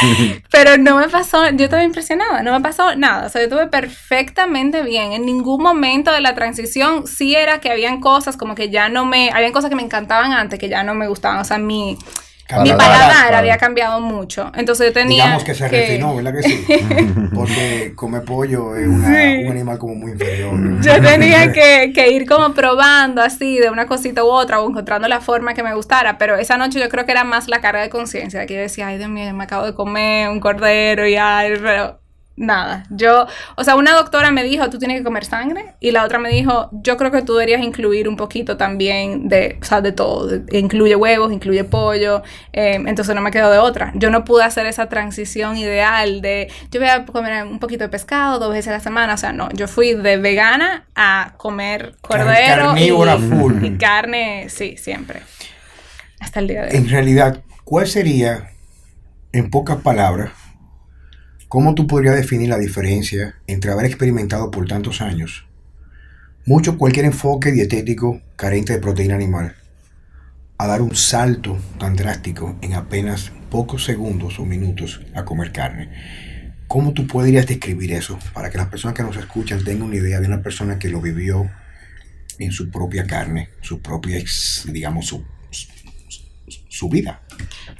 [0.51, 3.27] Pero no me pasó, yo estaba impresionada, no me pasó nada.
[3.27, 5.13] O sea, yo estuve perfectamente bien.
[5.13, 9.05] En ningún momento de la transición sí era que habían cosas como que ya no
[9.05, 11.39] me, habían cosas que me encantaban antes que ya no me gustaban.
[11.39, 11.97] O sea, mi
[12.57, 14.51] mi paladar había cambiado mucho.
[14.55, 15.23] Entonces yo tenía.
[15.23, 16.65] Digamos que se refinó, ¿verdad que sí?
[17.33, 20.81] Porque come pollo es un animal como muy inferior.
[20.81, 25.07] Yo tenía que, que, ir como probando así de una cosita u otra o encontrando
[25.07, 26.17] la forma que me gustara.
[26.17, 28.45] Pero esa noche yo creo que era más la carga de conciencia.
[28.45, 31.99] Que yo decía, ay Dios mío, me acabo de comer un cordero y ay, pero
[32.39, 32.85] nada.
[32.89, 36.17] Yo, o sea, una doctora me dijo, tú tienes que comer sangre, y la otra
[36.17, 39.91] me dijo, yo creo que tú deberías incluir un poquito también de, o sea, de
[39.91, 40.41] todo.
[40.51, 42.23] incluye huevos, incluye pollo,
[42.53, 43.91] em, entonces no me quedo de otra.
[43.95, 47.89] Yo no pude hacer esa transición ideal de, yo voy a comer un poquito de
[47.89, 51.95] pescado dos veces a la semana, o sea, no, yo fui de vegana a comer
[52.01, 53.63] cordero y, full.
[53.63, 55.21] y carne, sí, siempre.
[56.19, 56.77] Hasta el día de hoy.
[56.77, 58.51] En realidad, ¿cuál sería,
[59.31, 60.31] en pocas palabras,
[61.49, 65.47] ¿Cómo tú podrías definir la diferencia entre haber experimentado por tantos años
[66.45, 69.55] mucho cualquier enfoque dietético carente de proteína animal
[70.59, 75.89] a dar un salto tan drástico en apenas pocos segundos o minutos a comer carne?
[76.67, 80.19] ¿Cómo tú podrías describir eso para que las personas que nos escuchan tengan una idea
[80.19, 81.49] de una persona que lo vivió
[82.37, 84.23] en su propia carne, su propia,
[84.67, 85.25] digamos, su,
[86.79, 87.19] su vida?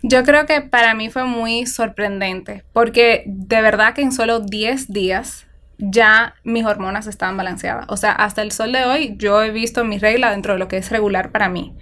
[0.04, 4.91] Yo creo que para mí fue muy sorprendente, porque de verdad que en solo 10
[4.91, 5.45] días
[5.78, 7.86] ya mis hormonas estaban balanceadas.
[7.88, 10.68] O sea, hasta el sol de hoy yo he visto mi regla dentro de lo
[10.68, 11.74] que es regular para mí.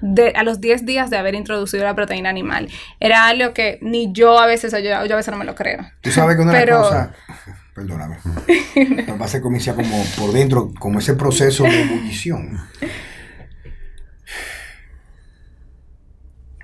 [0.00, 2.68] De, a los 10 días de haber introducido la proteína animal.
[3.00, 5.86] Era algo que ni yo a veces, yo, yo a veces no me lo creo.
[6.02, 7.14] Tú sabes que una Pero- cosa,
[7.74, 8.18] perdóname,
[8.76, 12.58] me pasa que comienza como por dentro, como ese proceso de ebullición.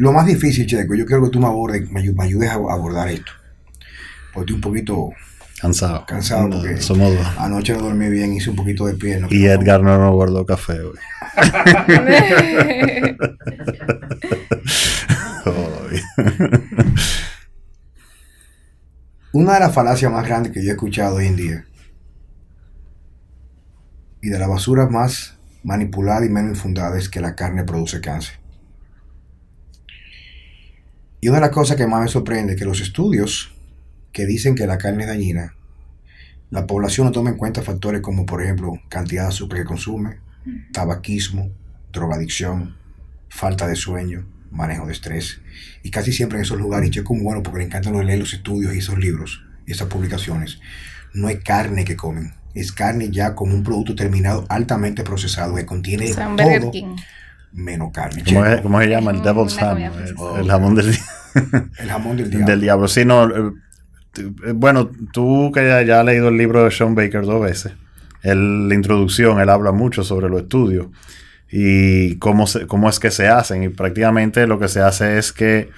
[0.00, 2.54] Lo más difícil, Checo, yo quiero que tú me abordes, me, ayu- me ayudes a
[2.54, 3.32] abordar esto.
[4.32, 5.10] Porque estoy un poquito
[5.60, 6.06] Cansado.
[6.06, 7.26] cansado No, porque Somos dos.
[7.38, 9.26] anoche no dormí bien, hice un poquito de pierna.
[9.30, 10.96] Y Edgar no nos guardó café hoy.
[19.32, 21.64] Una de las falacias más grandes que yo he escuchado hoy en día
[24.22, 28.39] y de la basura más manipulada y menos infundada es que la carne produce cáncer.
[31.20, 33.52] Y una de las cosas que más me sorprende es que los estudios
[34.12, 35.54] que dicen que la carne es dañina,
[36.50, 40.18] la población no toma en cuenta factores como por ejemplo cantidad de azúcar que consume,
[40.72, 41.50] tabaquismo,
[41.92, 42.76] drogadicción,
[43.28, 45.40] falta de sueño, manejo de estrés.
[45.82, 48.32] Y casi siempre en esos lugares, yo como bueno porque le encantan los- leer los
[48.32, 50.58] estudios y esos libros y esas publicaciones,
[51.14, 55.66] no es carne que comen, es carne ya como un producto terminado altamente procesado que
[55.66, 56.06] contiene
[56.36, 56.70] todo
[57.52, 57.62] King.
[57.62, 58.22] menos carne.
[58.24, 59.10] ¿Cómo, cómo se llama?
[59.10, 59.78] El Una Devil's Ham.
[59.78, 60.88] El, jamón del,
[61.78, 62.46] El jamón del diablo.
[62.46, 62.88] del diablo.
[62.88, 63.24] Sí, no.
[63.28, 63.52] eh,
[64.18, 67.72] eh, Bueno, tú que ya, ya has leído el libro de Sean Baker dos veces,
[68.22, 70.86] él, la introducción, él habla mucho sobre los estudios
[71.50, 73.62] y cómo, se- cómo es que se hacen.
[73.62, 75.70] Y prácticamente lo que se hace es que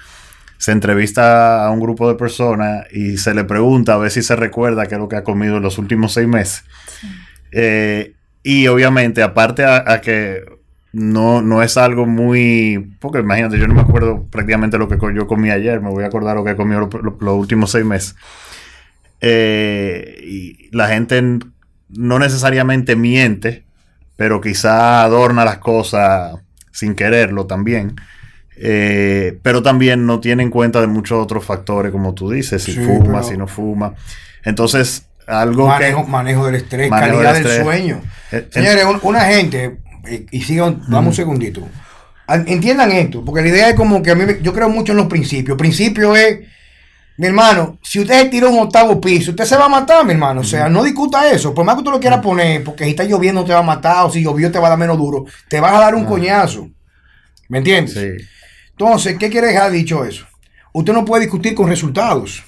[0.57, 4.35] se entrevista a un grupo de personas y se le pregunta a ver si se
[4.35, 6.63] recuerda qué es lo que ha comido en los últimos seis meses.
[7.51, 8.13] Eh,
[8.43, 10.41] y obviamente, aparte a, a que
[10.93, 12.95] no, no es algo muy...
[12.99, 16.07] Porque imagínate, yo no me acuerdo prácticamente lo que yo comí ayer, me voy a
[16.07, 18.15] acordar lo que he comido lo- lo- los últimos seis meses.
[19.21, 21.21] Eh, y la gente
[21.89, 23.63] no necesariamente miente,
[24.15, 26.35] pero quizá adorna las cosas
[26.71, 27.95] sin quererlo también.
[28.55, 32.73] Eh, pero también no tiene en cuenta de muchos otros factores, como tú dices, si
[32.73, 33.93] Sí, fuma, pero- si no fuma.
[34.43, 36.11] Entonces, algo Manejo, que...
[36.11, 38.01] manejo del estrés, Manejo calidad del sueño.
[38.31, 41.67] Eh, Señores, un- una gente, eh, y sigan, vamos un segundito.
[42.27, 44.97] An- Entiendan esto, porque la idea es como que a mí, yo creo mucho en
[44.97, 45.57] los principios.
[45.57, 46.39] Principio es,
[47.17, 50.13] mi hermano, si usted se tira un octavo piso, usted se va a matar, mi
[50.13, 50.41] hermano.
[50.41, 51.53] O sea, no discuta eso.
[51.53, 54.05] Por más que tú lo quieras poner, porque si está lloviendo te va a matar,
[54.05, 56.69] o si llovió te va a dar menos duro, te vas a dar un coñazo.
[57.49, 57.93] ¿Me entiendes?
[57.93, 58.25] Sí.
[58.71, 60.25] Entonces, ¿qué quiere dejar dicho eso?
[60.71, 62.43] Usted no puede discutir con resultados.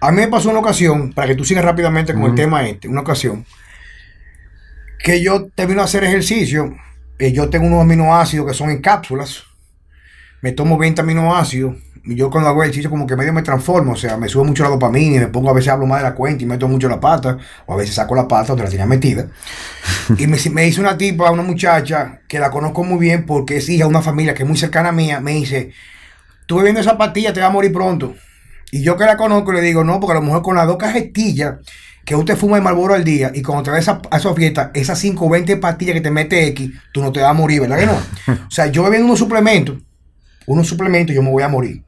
[0.00, 2.88] A mí me pasó una ocasión, para que tú sigas rápidamente con el tema este,
[2.88, 3.44] una ocasión,
[5.04, 6.74] que yo termino de hacer ejercicio,
[7.18, 9.44] y yo tengo unos aminoácidos que son en cápsulas,
[10.40, 11.76] me tomo 20 aminoácidos,
[12.06, 14.62] y yo cuando hago ejercicio como que medio me transformo, o sea, me sube mucho
[14.62, 16.88] la dopamina y me pongo a veces hablo más de la cuenta y meto mucho
[16.88, 17.36] la pata,
[17.66, 19.28] o a veces saco la pata donde la tenía metida.
[20.18, 23.68] Y me, me dice una tipa, una muchacha, que la conozco muy bien porque es
[23.68, 25.72] hija de una familia que es muy cercana a mía, me dice,
[26.46, 28.14] tú bebiendo esa pastilla te vas a morir pronto.
[28.70, 30.78] Y yo que la conozco le digo, no, porque a lo mejor con las dos
[30.78, 31.56] cajetillas
[32.04, 34.70] que usted fuma de Marlboro al día y cuando te vas a, a esa fiesta,
[34.74, 37.62] esas 5 o 20 pastillas que te mete X, tú no te vas a morir,
[37.62, 37.98] ¿verdad que no?
[38.46, 39.78] O sea, yo bebiendo unos suplementos,
[40.46, 41.82] unos suplementos, yo me voy a morir.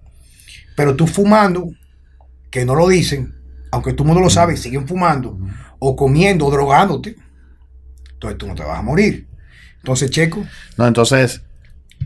[0.75, 1.71] Pero tú fumando,
[2.51, 3.35] que no lo dicen,
[3.71, 5.39] aunque todo el mundo lo sabe, siguen fumando,
[5.79, 7.17] o comiendo, o drogándote,
[8.15, 9.27] entonces tú no te vas a morir.
[9.79, 10.45] Entonces, Checo,
[10.79, 11.43] No, entonces,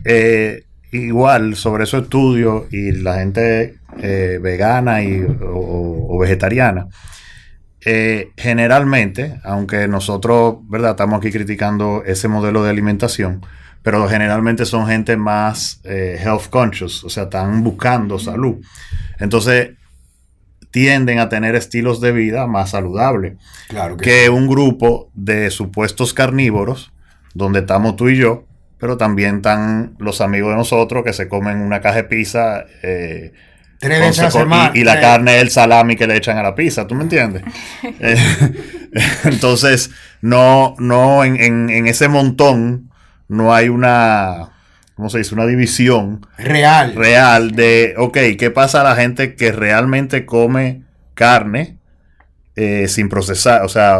[0.03, 6.87] eh, igual sobre esos estudios y la gente eh, vegana y, o, o vegetariana,
[7.85, 10.91] eh, generalmente, aunque nosotros, ¿verdad?
[10.91, 13.45] Estamos aquí criticando ese modelo de alimentación,
[13.81, 18.57] pero generalmente son gente más eh, health conscious, o sea, están buscando salud.
[19.19, 19.71] Entonces,
[20.69, 26.13] tienden a tener estilos de vida más saludables claro que, que un grupo de supuestos
[26.13, 26.93] carnívoros,
[27.33, 28.45] donde estamos tú y yo,
[28.81, 33.31] pero también están los amigos de nosotros que se comen una caja de pizza eh,
[33.81, 34.71] tres veces a la con- semana.
[34.73, 37.03] y, y la carne es el salami que le echan a la pizza, ¿tú me
[37.03, 37.43] entiendes?
[37.99, 38.15] Eh,
[39.25, 42.89] entonces, no, no, en, en- en ese montón
[43.27, 44.49] no hay una,
[44.95, 45.33] ¿cómo se dice?
[45.35, 46.93] Una división real.
[46.95, 51.77] real de, ok, ¿qué pasa a la gente que realmente come carne
[52.55, 53.99] eh, sin procesar, o sea,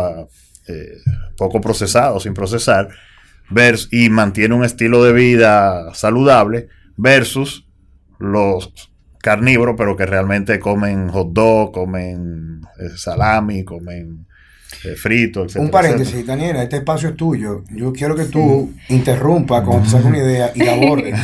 [0.67, 0.97] eh,
[1.37, 2.89] poco procesado, sin procesar,
[3.49, 6.67] vers- y mantiene un estilo de vida saludable
[6.97, 7.65] versus
[8.19, 8.90] los
[9.21, 14.25] carnívoros, pero que realmente comen hot dog, comen eh, salami, comen
[14.83, 15.57] eh, frito, etc.
[15.57, 17.63] Un paréntesis, Daniela, este espacio es tuyo.
[17.69, 21.19] Yo quiero que tú interrumpas cuando te salga una idea y la abordes.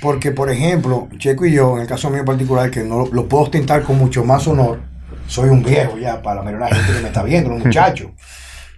[0.00, 3.44] Porque, por ejemplo, Checo y yo, en el caso mío particular, que no lo puedo
[3.44, 4.80] ostentar con mucho más honor,
[5.26, 7.58] soy un viejo ya para la mayoría de la gente que me está viendo, los
[7.64, 8.10] muchachos.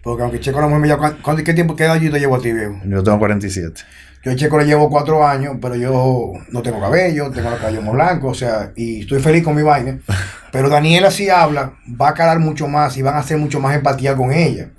[0.02, 2.52] Porque aunque Checo mujer me ¿cuánto, ¿qué tiempo, qué edad yo te llevo a ti,
[2.52, 2.76] viejo?
[2.84, 3.82] Yo tengo 47.
[4.26, 7.80] Yo a Checo le llevo cuatro años, pero yo no tengo cabello, tengo el cabello
[7.80, 10.00] muy blanco, o sea, y estoy feliz con mi vaina.
[10.50, 13.76] Pero Daniela si habla, va a calar mucho más y van a hacer mucho más
[13.76, 14.70] empatía con ella.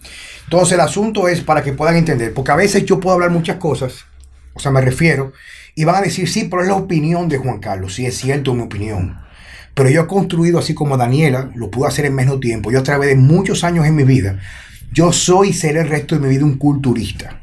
[0.43, 3.55] Entonces el asunto es para que puedan entender, porque a veces yo puedo hablar muchas
[3.55, 4.03] cosas,
[4.53, 5.31] o sea, me refiero,
[5.75, 8.53] y van a decir, sí, pero es la opinión de Juan Carlos, sí es cierto
[8.53, 9.17] mi opinión.
[9.73, 12.83] Pero yo he construido así como Daniela, lo pude hacer en menos tiempo, yo a
[12.83, 14.39] través de muchos años en mi vida,
[14.91, 17.39] yo soy y seré el resto de mi vida un culturista.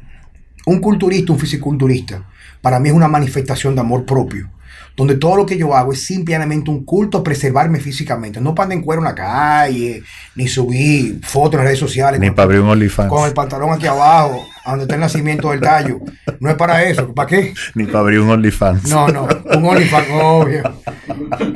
[0.65, 2.23] Un culturista, un fisiculturista,
[2.61, 4.49] para mí es una manifestación de amor propio,
[4.95, 8.41] donde todo lo que yo hago es simplemente un culto a preservarme físicamente.
[8.41, 10.01] No para en cuero en la calle,
[10.35, 12.19] ni subir fotos en las redes sociales.
[12.19, 13.09] Ni para abrir un OnlyFans.
[13.09, 15.99] Con el pantalón aquí abajo, donde está el nacimiento del tallo.
[16.39, 17.13] No es para eso.
[17.13, 17.53] ¿Para qué?
[17.75, 18.89] Ni para abrir un OnlyFans.
[18.89, 20.63] No, no, un OnlyFans, obvio.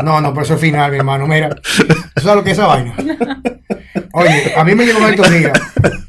[0.04, 1.26] No, no, pero eso es final, mi hermano.
[1.26, 1.50] Mira,
[2.16, 2.94] eso es lo que es esa vaina.
[4.20, 5.54] Oye, a mí me llegó estos días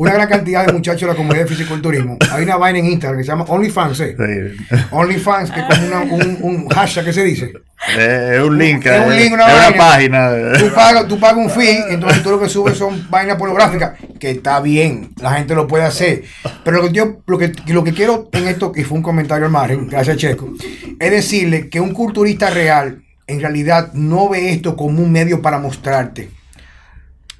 [0.00, 2.16] una gran cantidad de muchachos de la comunidad de fisiculturismo.
[2.32, 4.16] Hay una vaina en Instagram que se llama OnlyFans, ¿eh?
[4.18, 4.76] Sí.
[4.90, 7.52] OnlyFans, que es como una, un, un, hashtag que se dice.
[7.98, 10.32] Eh, es un link, es, un link, una, una página.
[10.58, 14.30] Tú pagas, tú pagas un fee, entonces tú lo que subes son vainas pornográficas, que
[14.30, 16.22] está bien, la gente lo puede hacer.
[16.64, 19.44] Pero lo que yo, lo que, lo que quiero en esto, y fue un comentario
[19.44, 20.50] al margen, gracias Checo,
[20.98, 25.58] es decirle que un culturista real en realidad no ve esto como un medio para
[25.58, 26.30] mostrarte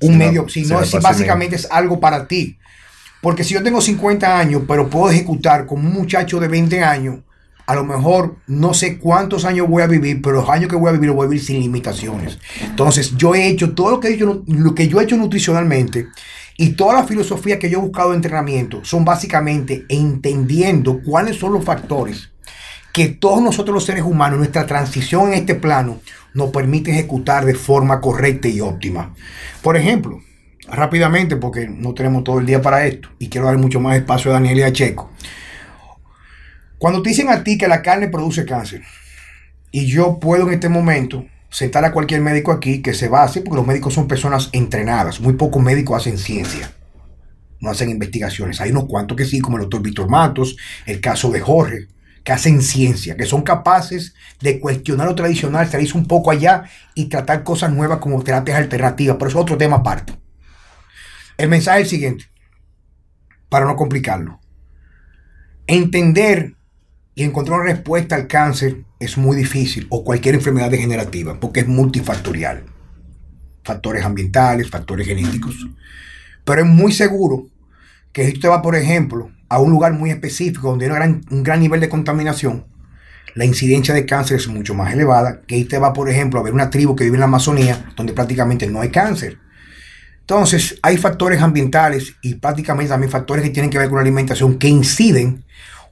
[0.01, 2.57] un medio, sino es, básicamente es algo para ti.
[3.21, 7.21] Porque si yo tengo 50 años, pero puedo ejecutar como un muchacho de 20 años,
[7.67, 10.89] a lo mejor no sé cuántos años voy a vivir, pero los años que voy
[10.89, 12.39] a vivir los voy a vivir sin limitaciones.
[12.63, 16.09] Entonces, yo he hecho todo lo que he hecho, lo que yo he hecho nutricionalmente
[16.57, 21.53] y toda la filosofía que yo he buscado de entrenamiento son básicamente entendiendo cuáles son
[21.53, 22.31] los factores
[22.93, 26.01] que todos nosotros los seres humanos, nuestra transición en este plano,
[26.35, 29.15] nos permite ejecutar de forma correcta y óptima.
[29.63, 30.21] Por ejemplo,
[30.69, 34.31] rápidamente, porque no tenemos todo el día para esto, y quiero dar mucho más espacio
[34.31, 35.11] a Daniel y a Checo.
[36.79, 38.83] Cuando te dicen a ti que la carne produce cáncer,
[39.71, 43.57] y yo puedo en este momento sentar a cualquier médico aquí que se base, porque
[43.57, 46.73] los médicos son personas entrenadas, muy pocos médicos hacen ciencia,
[47.61, 48.61] no hacen investigaciones.
[48.61, 50.57] Hay unos cuantos que sí, como el doctor Víctor Matos,
[50.87, 51.89] el caso de Jorge,
[52.25, 56.65] que hacen ciencia, que son capaces de cuestionar lo tradicional, salirse un poco allá
[56.95, 60.15] y tratar cosas nuevas como terapias alternativas, pero es otro tema aparte.
[61.37, 62.25] El mensaje es el siguiente,
[63.49, 64.41] para no complicarlo.
[65.67, 66.57] Entender
[67.15, 71.67] y encontrar una respuesta al cáncer es muy difícil, o cualquier enfermedad degenerativa, porque es
[71.67, 72.65] multifactorial.
[73.65, 75.55] Factores ambientales, factores genéticos.
[76.45, 77.47] Pero es muy seguro
[78.13, 81.61] que si usted va, por ejemplo, a un lugar muy específico donde hay un gran
[81.61, 82.65] nivel de contaminación,
[83.35, 86.55] la incidencia de cáncer es mucho más elevada que usted va, por ejemplo, a ver
[86.55, 89.39] una tribu que vive en la Amazonía donde prácticamente no hay cáncer.
[90.21, 94.59] Entonces, hay factores ambientales y prácticamente también factores que tienen que ver con la alimentación
[94.59, 95.45] que inciden,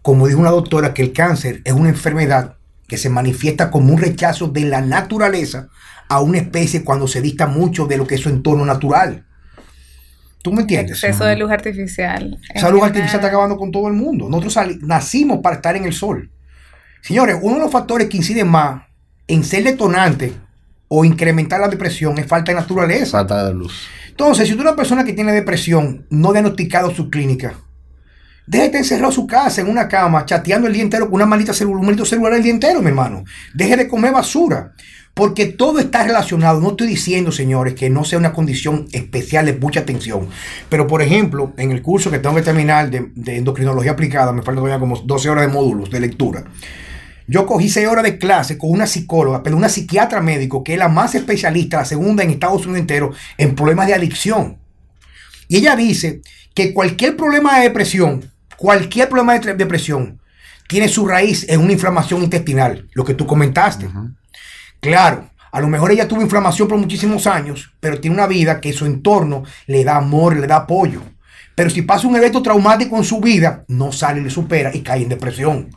[0.03, 2.57] como dijo una doctora, que el cáncer es una enfermedad
[2.87, 5.69] que se manifiesta como un rechazo de la naturaleza
[6.09, 9.27] a una especie cuando se dista mucho de lo que es su entorno natural.
[10.43, 11.03] ¿Tú me entiendes?
[11.03, 12.39] Exceso de luz artificial.
[12.55, 14.29] Esa luz artificial está acabando con todo el mundo.
[14.29, 16.31] Nosotros nacimos para estar en el sol.
[17.03, 18.83] Señores, uno de los factores que inciden más
[19.27, 20.33] en ser detonante
[20.89, 23.19] o incrementar la depresión es falta de naturaleza.
[23.19, 23.89] Falta de luz.
[24.09, 27.55] Entonces, si tú eres una persona que tiene depresión, no diagnosticado su clínica,
[28.47, 31.53] déjete encerrado en su casa, en una cama, chateando el día entero con una maldita
[31.53, 33.25] celular, un maldito celular el día entero, mi hermano.
[33.55, 34.73] Deje de comer basura.
[35.19, 36.61] Porque todo está relacionado.
[36.61, 40.29] No estoy diciendo, señores, que no sea una condición especial de mucha atención.
[40.69, 44.63] Pero, por ejemplo, en el curso que tengo que terminar de, endocrinología aplicada, me faltan
[44.63, 46.45] todavía como 12 horas de módulos de lectura.
[47.27, 50.79] Yo cogí 6 horas de clase con una psicóloga, pero una psiquiatra médico, que es
[50.79, 54.59] la más especialista, la segunda en Estados Unidos entero, en problemas de adicción.
[55.49, 56.21] Y ella dice
[56.55, 60.21] que cualquier problema de depresión, cualquier problema de depresión,
[60.69, 63.89] tiene su raíz en una inflamación intestinal, lo que tú comentaste.
[64.81, 68.73] Claro, a lo mejor ella tuvo inflamación por muchísimos años, pero tiene una vida que
[68.73, 71.03] su entorno le da amor, le da apoyo.
[71.55, 75.03] Pero si pasa un evento traumático en su vida, no sale, le supera y cae
[75.03, 75.71] en depresión.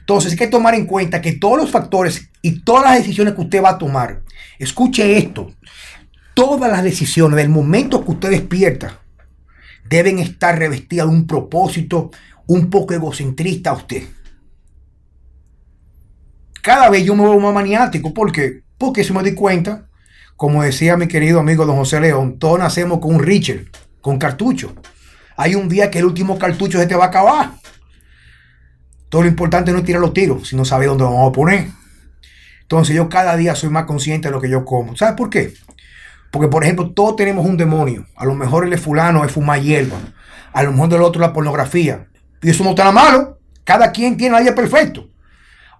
[0.00, 3.40] Entonces hay que tomar en cuenta que todos los factores y todas las decisiones que
[3.40, 4.22] usted va a tomar,
[4.58, 5.52] escuche esto,
[6.34, 9.00] todas las decisiones del momento que usted despierta
[9.88, 12.10] deben estar revestidas de un propósito
[12.46, 14.02] un poco egocentrista a usted
[16.66, 18.12] cada vez yo me veo más maniático.
[18.12, 18.64] ¿Por qué?
[18.76, 19.86] Porque si me doy cuenta,
[20.34, 23.66] como decía mi querido amigo don José León, todos nacemos con un Richard,
[24.00, 24.74] con cartucho.
[25.36, 27.52] Hay un día que el último cartucho se te va a acabar.
[29.08, 31.68] Todo lo importante no es tirar los tiros, sino saber dónde vamos a poner.
[32.62, 34.96] Entonces yo cada día soy más consciente de lo que yo como.
[34.96, 35.54] ¿Sabes por qué?
[36.32, 38.08] Porque, por ejemplo, todos tenemos un demonio.
[38.16, 39.98] A lo mejor el fulano es fumar hierba.
[40.52, 42.08] A lo mejor del otro la pornografía.
[42.42, 43.38] Y eso no está malo.
[43.62, 45.06] Cada quien tiene la vida perfecto.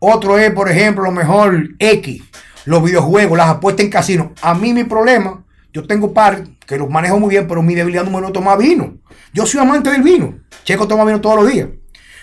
[0.00, 2.22] Otro es, por ejemplo, lo mejor X,
[2.64, 4.32] los videojuegos, las apuestas en casino.
[4.42, 8.04] A mí mi problema, yo tengo par que los manejo muy bien, pero mi debilidad
[8.04, 8.94] número uno tomar vino.
[9.32, 10.38] Yo soy amante del vino.
[10.64, 11.68] Checo toma vino todos los días.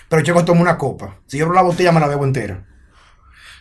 [0.08, 1.16] Pero Checo toma una copa.
[1.26, 2.64] Si yo abro la botella, me la bebo entera.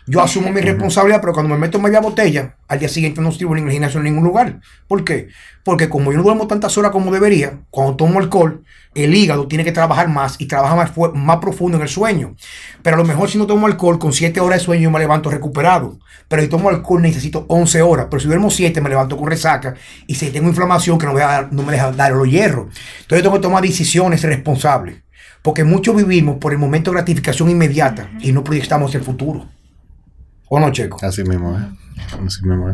[0.06, 3.30] Yo asumo mi responsabilidad, pero cuando me meto en media botella, al día siguiente no
[3.30, 4.60] estoy en el gimnasio en ningún lugar.
[4.88, 5.30] ¿Por qué?
[5.64, 9.64] Porque como yo no duermo tantas horas como debería, cuando tomo alcohol, el hígado tiene
[9.64, 12.36] que trabajar más y trabaja más, más profundo en el sueño.
[12.82, 15.00] Pero a lo mejor si no tomo alcohol, con 7 horas de sueño yo me
[15.00, 15.98] levanto recuperado.
[16.28, 18.08] Pero si tomo alcohol necesito 11 horas.
[18.10, 19.74] Pero si duermo 7 me levanto con resaca.
[20.06, 22.68] Y si tengo inflamación que no me, no me deja dar los hierros.
[23.02, 24.98] Entonces tengo que tomar decisiones responsables.
[25.42, 29.48] Porque muchos vivimos por el momento de gratificación inmediata y no proyectamos el futuro.
[30.50, 30.98] ¿O no, Checo?
[31.02, 31.64] Así mismo, ¿eh?
[32.26, 32.74] Así mismo, ¿eh?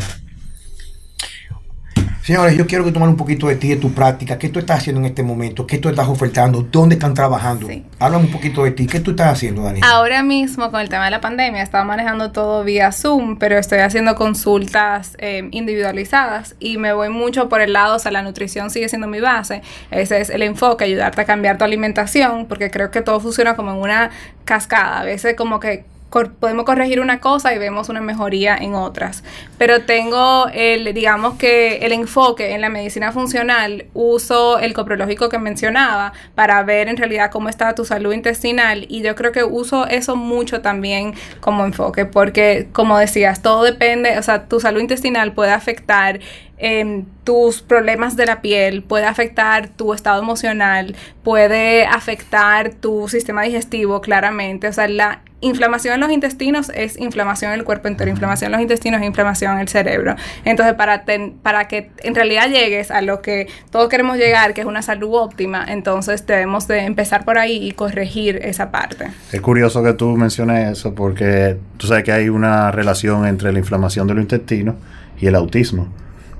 [2.30, 4.38] Señores, yo quiero que tomen un poquito de ti, de tu práctica.
[4.38, 5.65] ¿Qué tú estás haciendo en este momento?
[5.65, 6.61] ¿Qué tú estás ofertando?
[6.61, 7.65] ¿Dónde están trabajando?
[7.65, 7.84] Sí.
[7.97, 8.86] Háblame un poquito de ti.
[8.86, 9.84] ¿Qué tú estás haciendo, Daniel?
[9.84, 13.80] Ahora mismo, con el tema de la pandemia, estaba manejando todo vía Zoom, pero estoy
[13.80, 18.70] haciendo consultas eh, individualizadas y me voy mucho por el lado, o sea, la nutrición
[18.70, 19.63] sigue siendo mi base.
[19.89, 23.72] Ese es el enfoque, ayudarte a cambiar tu alimentación, porque creo que todo funciona como
[23.72, 24.11] en una
[24.45, 24.99] cascada.
[24.99, 29.24] A veces como que cor- podemos corregir una cosa y vemos una mejoría en otras.
[29.57, 35.38] Pero tengo el, digamos que el enfoque en la medicina funcional, uso el coprológico que
[35.39, 39.88] mencionaba para ver en realidad cómo está tu salud intestinal y yo creo que uso
[39.88, 45.34] eso mucho también como enfoque porque como decías, todo depende, o sea, tu salud intestinal
[45.34, 46.20] puede afectar
[46.57, 53.43] em, tus problemas de la piel, puede afectar tu estado emocional, puede afectar tu sistema
[53.43, 54.68] digestivo claramente.
[54.68, 58.51] O sea, la inflamación en los intestinos es inflamación en el cuerpo entero, inflamación en
[58.53, 60.15] los intestinos es inflamación en el cerebro.
[60.45, 64.61] Entonces, para, ten- para que en realidad llegues a lo que todos queremos llegar, que
[64.61, 69.07] es una salud óptima, entonces debemos de empezar por ahí y corregir esa parte.
[69.31, 73.59] Es curioso que tú menciones eso porque tú sabes que hay una relación entre la
[73.59, 74.75] inflamación de los intestinos
[75.21, 75.87] y el autismo.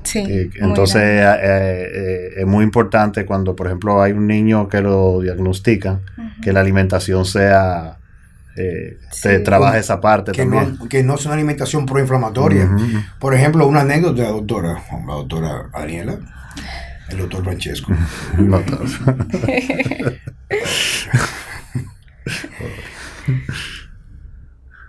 [0.04, 0.20] Sí.
[0.20, 4.82] Eh, muy entonces eh, eh, es muy importante cuando, por ejemplo, hay un niño que
[4.82, 6.02] lo diagnostican,
[6.42, 7.98] que la alimentación sea,
[8.60, 9.44] eh, te Sí.
[9.44, 10.78] trabaje esa parte que, también.
[10.80, 12.70] no, que no es una alimentación proinflamatoria.
[13.20, 16.20] Por ejemplo, una anécdota de la doctora, la doctora Daniela,
[17.10, 17.94] el doctor Francesco.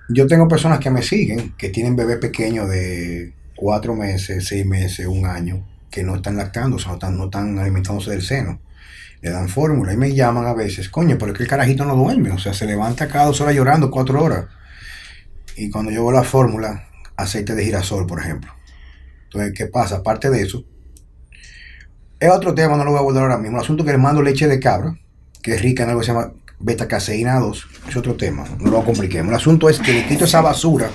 [0.08, 5.06] Yo tengo personas que me siguen, que tienen bebés pequeños de cuatro meses, seis meses,
[5.06, 8.60] un año, que no están lactando, o sea, no están, no están alimentándose del seno.
[9.22, 11.94] Le dan fórmula y me llaman a veces, coño, pero es que el carajito no
[11.94, 14.46] duerme, o sea, se levanta cada dos horas llorando, cuatro horas.
[15.56, 18.52] Y cuando yo veo la fórmula, aceite de girasol, por ejemplo.
[19.24, 19.96] Entonces, ¿qué pasa?
[19.96, 20.64] Aparte de eso,
[22.18, 23.58] es otro tema, no lo voy a abordar ahora mismo.
[23.58, 24.98] El asunto que le mando leche de cabra,
[25.42, 28.84] que es rica en algo que se llama beta-caseína 2, es otro tema, no lo
[28.84, 29.30] compliquemos.
[29.30, 30.90] El asunto es que le quito esa basura,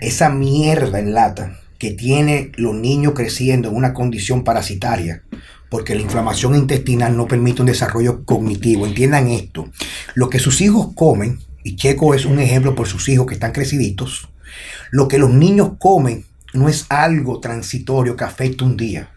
[0.00, 5.22] esa mierda en lata que tiene los niños creciendo en una condición parasitaria,
[5.70, 8.86] porque la inflamación intestinal no permite un desarrollo cognitivo.
[8.86, 9.70] Entiendan esto.
[10.14, 13.52] Lo que sus hijos comen, y Checo es un ejemplo por sus hijos que están
[13.52, 14.28] creciditos,
[14.90, 19.08] lo que los niños comen no es algo transitorio que afecta un día.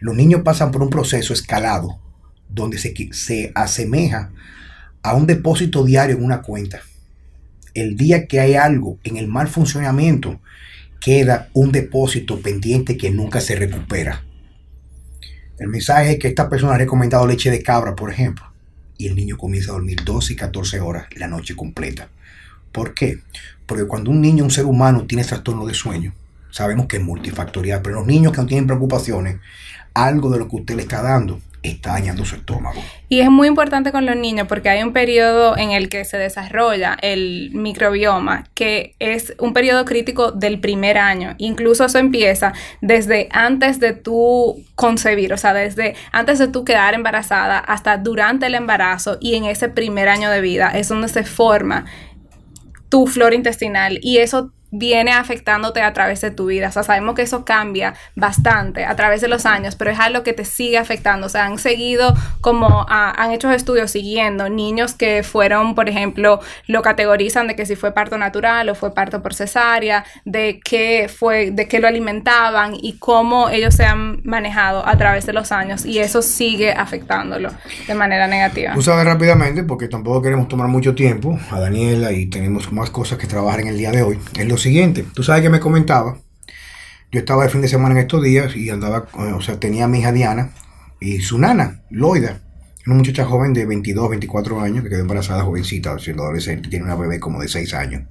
[0.00, 1.98] Los niños pasan por un proceso escalado
[2.50, 4.30] donde se, se asemeja
[5.02, 6.82] a un depósito diario en una cuenta.
[7.72, 10.38] El día que hay algo en el mal funcionamiento,
[11.00, 14.22] queda un depósito pendiente que nunca se recupera.
[15.58, 18.44] El mensaje es que esta persona ha recomendado leche de cabra, por ejemplo,
[18.96, 22.08] y el niño comienza a dormir 12 y 14 horas la noche completa.
[22.70, 23.18] ¿Por qué?
[23.66, 26.14] Porque cuando un niño, un ser humano, tiene trastorno de sueño,
[26.50, 29.38] sabemos que es multifactorial, pero los niños que no tienen preocupaciones,
[29.94, 32.82] algo de lo que usted le está dando está dañando su estómago.
[33.08, 36.16] Y es muy importante con los niños porque hay un periodo en el que se
[36.16, 41.34] desarrolla el microbioma, que es un periodo crítico del primer año.
[41.38, 46.94] Incluso eso empieza desde antes de tú concebir, o sea, desde antes de tú quedar
[46.94, 51.24] embarazada hasta durante el embarazo y en ese primer año de vida es donde se
[51.24, 51.84] forma
[52.88, 56.68] tu flora intestinal y eso viene afectándote a través de tu vida.
[56.68, 60.22] O sea, sabemos que eso cambia bastante a través de los años, pero es algo
[60.22, 61.26] que te sigue afectando.
[61.26, 66.82] O sea, han seguido como han hecho estudios siguiendo niños que fueron, por ejemplo, lo
[66.82, 71.50] categorizan de que si fue parto natural o fue parto por cesárea, de qué fue,
[71.50, 75.84] de qué lo alimentaban y cómo ellos se han manejado a través de los años
[75.84, 77.50] y eso sigue afectándolo
[77.86, 78.74] de manera negativa.
[78.74, 83.18] Tú sabes rápidamente, porque tampoco queremos tomar mucho tiempo a Daniela y tenemos más cosas
[83.18, 84.18] que trabajar en el día de hoy.
[84.38, 86.18] Es lo siguiente, tú sabes que me comentaba,
[87.10, 89.86] yo estaba el fin de semana en estos días y andaba, eh, o sea, tenía
[89.86, 90.52] a mi hija Diana
[91.00, 92.40] y su nana, Loida,
[92.86, 96.94] una muchacha joven de 22, 24 años, que quedó embarazada jovencita, siendo adolescente, tiene una
[96.94, 98.04] bebé como de 6 años.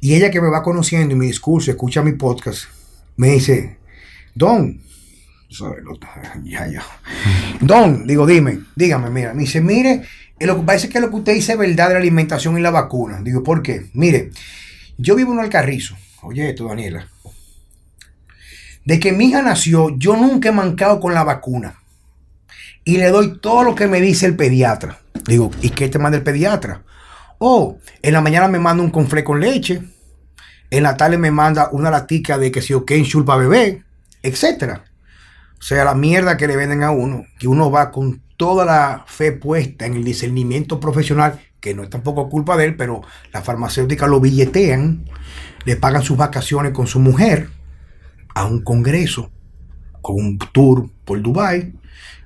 [0.00, 2.64] Y ella que me va conociendo y mi discurso, escucha mi podcast,
[3.16, 3.78] me dice,
[4.34, 4.80] Don,
[6.44, 6.84] ya, ya.
[7.60, 10.02] Don, digo, dime, dígame, mira, me dice, mire,
[10.40, 12.70] lo que parece que lo que usted dice es verdad de la alimentación y la
[12.70, 13.20] vacuna.
[13.22, 13.86] Digo, ¿por qué?
[13.94, 14.30] Mire,
[14.96, 15.96] yo vivo en Alcarrizo.
[16.22, 17.08] Oye esto, Daniela.
[18.84, 21.80] De que mi hija nació, yo nunca he mancado con la vacuna.
[22.84, 25.00] Y le doy todo lo que me dice el pediatra.
[25.26, 26.82] Digo, ¿y qué te manda el pediatra?
[27.38, 29.82] Oh, en la mañana me manda un conflé con leche.
[30.70, 33.84] En la tarde me manda una latica de que si o qué para bebé,
[34.22, 34.84] etcétera.
[35.58, 39.04] O sea, la mierda que le venden a uno, que uno va con toda la
[39.06, 43.00] fe puesta en el discernimiento profesional, que no es tampoco culpa de él, pero
[43.32, 45.06] las farmacéuticas lo billetean,
[45.64, 47.48] le pagan sus vacaciones con su mujer
[48.34, 49.30] a un congreso,
[50.02, 51.72] con un tour por Dubai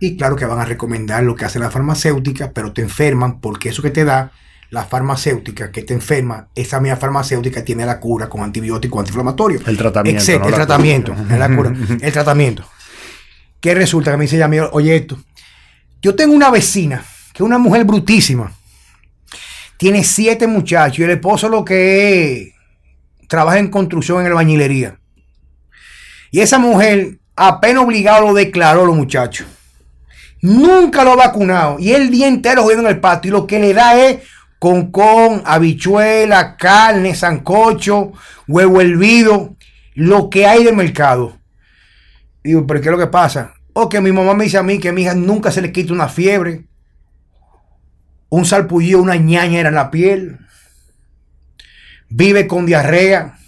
[0.01, 3.68] y claro que van a recomendar lo que hace la farmacéutica, pero te enferman porque
[3.68, 4.32] eso que te da
[4.70, 9.61] la farmacéutica que te enferma, esa misma farmacéutica tiene la cura con antibiótico antiinflamatorio.
[9.64, 10.32] El tratamiento.
[10.32, 12.64] el tratamiento, la cura, el tratamiento.
[13.61, 14.11] ¿Qué resulta?
[14.11, 15.16] Que me dice ella, oye esto,
[16.03, 18.53] yo tengo una vecina, que es una mujer brutísima,
[19.78, 22.52] tiene siete muchachos y el esposo lo que
[23.28, 24.98] trabaja en construcción en albañilería.
[26.30, 29.46] Y esa mujer apenas obligado lo declaró los muchachos.
[30.42, 31.78] Nunca lo ha vacunado.
[31.78, 33.28] Y el día entero jodiendo en el patio.
[33.28, 34.18] Y lo que le da es
[34.58, 38.12] con con, habichuela, carne, sancocho,
[38.46, 39.56] huevo hervido.
[39.94, 41.38] Lo que hay de mercado.
[42.42, 43.54] Digo, pero ¿qué es lo que pasa?
[43.72, 45.72] O que mi mamá me dice a mí que a mi hija nunca se le
[45.72, 46.67] quita una fiebre.
[48.28, 50.38] Un salpullido, una ñaña era en la piel.
[52.08, 53.38] Vive con diarrea.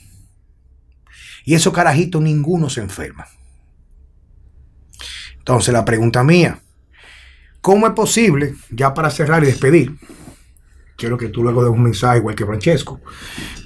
[1.44, 3.26] Y esos carajitos ninguno se enferma.
[5.38, 6.60] Entonces la pregunta mía,
[7.60, 9.98] ¿cómo es posible, ya para cerrar y despedir,
[10.96, 13.00] quiero que tú luego des un mensaje igual que Francesco,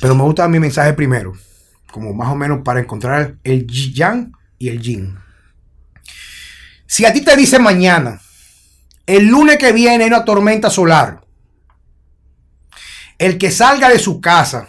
[0.00, 1.32] pero me gusta mi mensaje primero,
[1.90, 5.18] como más o menos para encontrar el yang y el yin.
[6.86, 8.20] Si a ti te dice mañana,
[9.06, 11.20] el lunes que viene hay una tormenta solar,
[13.18, 14.68] el que salga de su casa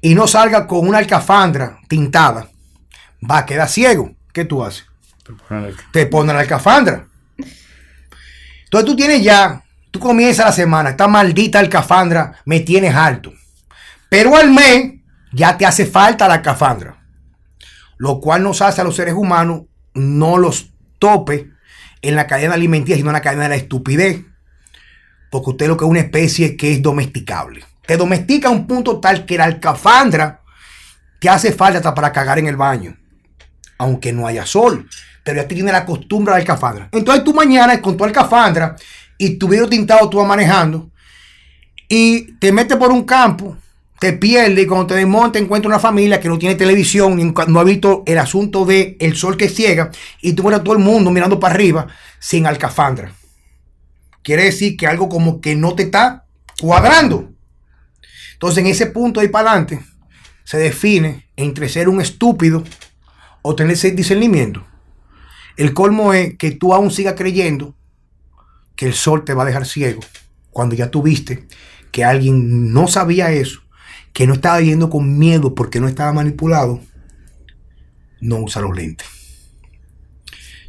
[0.00, 2.48] y no salga con una alcafandra tintada,
[3.28, 4.14] va a quedar ciego.
[4.32, 4.86] ¿Qué tú haces?
[5.92, 7.06] Te ponen la alcafandra.
[8.64, 13.32] Entonces tú tienes ya, tú comienzas la semana, esta maldita alcafandra me tienes alto.
[14.08, 14.94] Pero al mes
[15.32, 16.96] ya te hace falta la alcafandra.
[17.96, 19.62] Lo cual nos hace a los seres humanos
[19.94, 21.50] no los tope
[22.02, 24.24] en la cadena alimenticia, sino en la cadena de la estupidez.
[25.30, 27.64] Porque usted lo que es una especie que es domesticable.
[27.86, 30.42] Te domestica a un punto tal que la alcafandra
[31.20, 32.96] te hace falta hasta para cagar en el baño.
[33.78, 34.88] Aunque no haya sol.
[35.24, 36.88] Pero ya tiene la costumbre de la alcafandra.
[36.92, 38.76] Entonces tú mañana con tu alcafandra
[39.18, 40.90] y tu vidrio tintado tú vas manejando
[41.88, 43.56] y te metes por un campo
[43.98, 47.64] te pierdes y cuando te desmontas encuentras una familia que no tiene televisión, no ha
[47.64, 49.90] visto el asunto de el sol que ciega
[50.20, 51.88] y tú ves todo el mundo mirando para arriba
[52.20, 53.12] sin alcafandra.
[54.22, 56.26] Quiere decir que algo como que no te está
[56.60, 57.30] cuadrando.
[58.34, 59.80] Entonces en ese punto ahí para adelante
[60.44, 62.62] se define entre ser un estúpido
[63.42, 64.64] o tener ese discernimiento.
[65.56, 67.74] El colmo es que tú aún sigas creyendo
[68.76, 70.00] que el sol te va a dejar ciego
[70.50, 71.48] cuando ya tuviste
[71.90, 73.67] que alguien no sabía eso
[74.18, 76.80] que no estaba viendo con miedo porque no estaba manipulado,
[78.20, 79.06] no usa los lentes.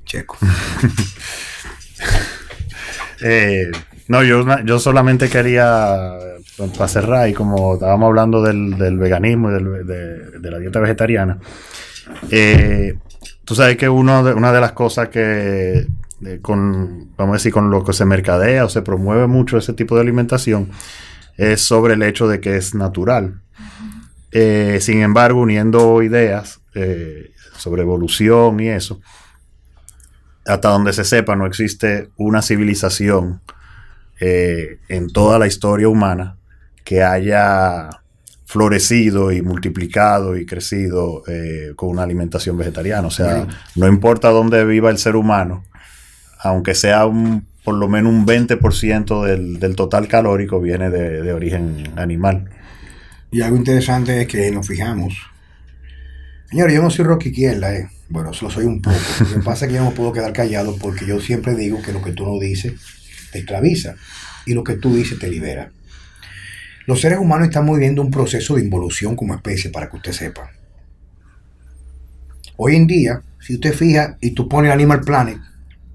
[0.06, 0.38] Checo.
[3.22, 3.70] Eh,
[4.08, 6.18] no, yo, yo solamente quería,
[6.78, 11.38] para cerrar, y como estábamos hablando del, veganismo y de, la dieta vegetariana,
[12.32, 12.97] eh,
[13.43, 15.86] tú sabes que uno de, una de las cosas que,
[16.41, 19.95] con, vamos a decir, con lo que se mercadea o se promueve mucho ese tipo
[19.95, 20.70] de alimentación,
[21.40, 23.42] es sobre el hecho de que es natural.
[24.32, 29.00] Eh, sin embargo, uniendo ideas eh, sobre evolución y eso,
[30.46, 33.42] hasta donde se sepa, no existe una civilización
[34.20, 36.38] eh, en toda la historia humana
[36.84, 37.90] que haya
[38.46, 41.24] florecido y multiplicado y crecido
[41.76, 43.08] con una alimentación vegetariana.
[43.08, 45.64] O sea, no importa dónde viva el ser humano,
[46.40, 51.34] aunque sea un, por lo menos un 20% del, del total calórico viene de, de
[51.34, 52.49] origen animal.
[53.32, 55.16] Y algo interesante es que nos fijamos.
[56.49, 57.89] Señores, yo no soy rock izquierda, eh.
[58.10, 58.97] Bueno, lo soy un poco.
[59.20, 61.93] Lo que pasa es que yo no puedo quedar callado porque yo siempre digo que
[61.93, 62.74] lo que tú no dices
[63.32, 63.95] te esclaviza
[64.47, 65.72] y lo que tú dices te libera.
[66.88, 70.49] Los seres humanos estamos viviendo un proceso de involución como especie, para que usted sepa.
[72.57, 75.38] Hoy en día, si usted fija y tú pones Animal Planet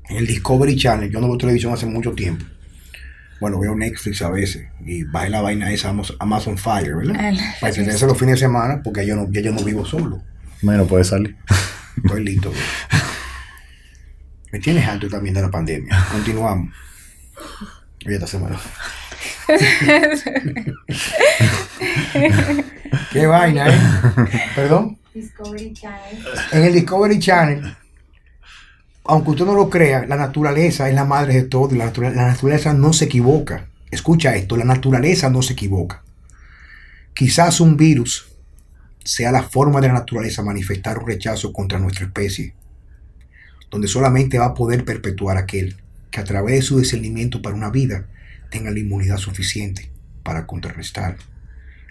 [0.08, 2.44] en el Discovery Channel, yo no veo televisión hace mucho tiempo.
[3.40, 7.28] Bueno, veo Netflix a veces y bajé la vaina esa Amazon- Fire, ¿verdad?
[7.30, 10.22] El- Para tenerse los fines de semana porque yo no, ya yo no vivo solo.
[10.62, 11.36] Menos puede salir.
[12.04, 12.50] Estoy listo.
[12.50, 12.62] güey.
[14.52, 16.06] Me tienes alto también de la pandemia.
[16.12, 16.72] Continuamos.
[18.06, 18.58] Oye, esta semana.
[23.12, 23.78] Qué vaina, ¿eh?
[24.54, 24.98] Perdón.
[25.12, 26.24] Discovery Channel.
[26.52, 27.76] En el Discovery Channel,
[29.04, 32.10] aunque usted no lo crea, la naturaleza es la madre de todo y la, natura-
[32.10, 33.68] la naturaleza no se equivoca.
[33.90, 36.02] Escucha esto, la naturaleza no se equivoca.
[37.14, 38.28] Quizás un virus
[39.04, 42.54] sea la forma de la naturaleza manifestar un rechazo contra nuestra especie,
[43.70, 45.76] donde solamente va a poder perpetuar aquel
[46.10, 48.06] que a través de su discernimiento para una vida
[48.50, 49.90] tenga la inmunidad suficiente
[50.22, 51.16] para contrarrestar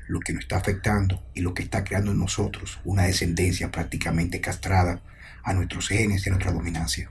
[0.07, 4.41] lo que nos está afectando y lo que está creando en nosotros una descendencia prácticamente
[4.41, 5.01] castrada
[5.43, 7.09] a nuestros genes y a nuestra dominancia.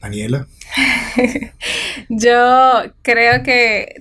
[0.00, 0.46] Daniela,
[2.08, 3.94] Yo creo que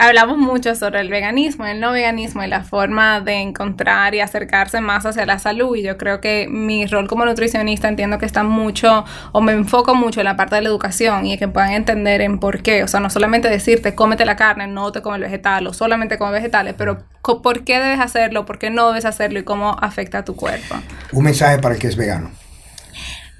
[0.00, 4.80] hablamos mucho sobre el veganismo, el no veganismo y la forma de encontrar y acercarse
[4.80, 5.76] más hacia la salud.
[5.76, 9.94] Y yo creo que mi rol como nutricionista entiendo que está mucho, o me enfoco
[9.94, 12.82] mucho en la parte de la educación y que puedan entender en por qué.
[12.82, 16.16] O sea, no solamente decirte cómete la carne, no te come el vegetal, o solamente
[16.16, 20.18] come vegetales, pero por qué debes hacerlo, por qué no debes hacerlo y cómo afecta
[20.18, 20.76] a tu cuerpo.
[21.12, 22.30] un mensaje para el que es vegano.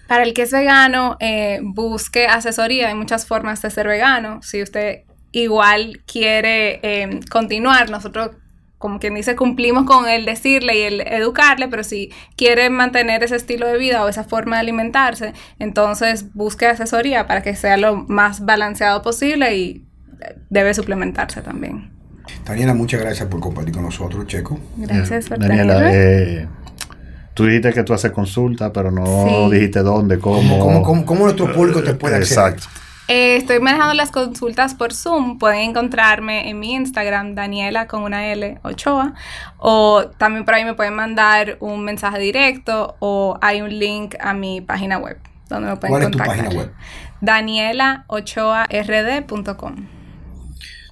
[0.07, 2.89] Para el que es vegano, eh, busque asesoría.
[2.89, 4.41] Hay muchas formas de ser vegano.
[4.43, 8.31] Si usted igual quiere eh, continuar, nosotros,
[8.79, 13.37] como quien dice, cumplimos con el decirle y el educarle, pero si quiere mantener ese
[13.37, 17.97] estilo de vida o esa forma de alimentarse, entonces busque asesoría para que sea lo
[17.97, 19.85] más balanceado posible y
[20.21, 21.91] eh, debe suplementarse también.
[22.45, 24.59] Daniela, muchas gracias por compartir con nosotros, Checo.
[24.77, 26.47] Gracias por Daniela, eh,
[27.35, 29.55] tú dijiste que tú haces consulta, pero no Sí.
[29.55, 30.59] dijiste dónde, cómo.
[30.59, 32.55] ¿Cómo, cómo, cómo nuestro público te puede acceder?
[32.55, 32.81] Exacto.
[33.13, 35.41] Eh, estoy manejando las consultas por Zoom.
[35.41, 39.15] Pueden encontrarme en mi Instagram, Daniela con una L Ochoa.
[39.59, 44.33] O también por ahí me pueden mandar un mensaje directo o hay un link a
[44.33, 46.45] mi página web donde me pueden ¿Cuál es tu contactar.
[46.45, 46.73] página web?
[47.21, 49.89] danielaochoard.com.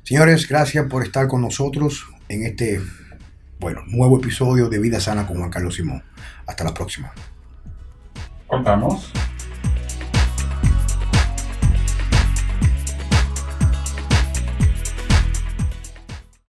[0.02, 2.80] Señores, gracias por estar con nosotros en este,
[3.60, 6.02] bueno, nuevo episodio de Vida Sana con Juan Carlos Simón.
[6.48, 7.12] Hasta la próxima.
[8.48, 9.12] Cortamos.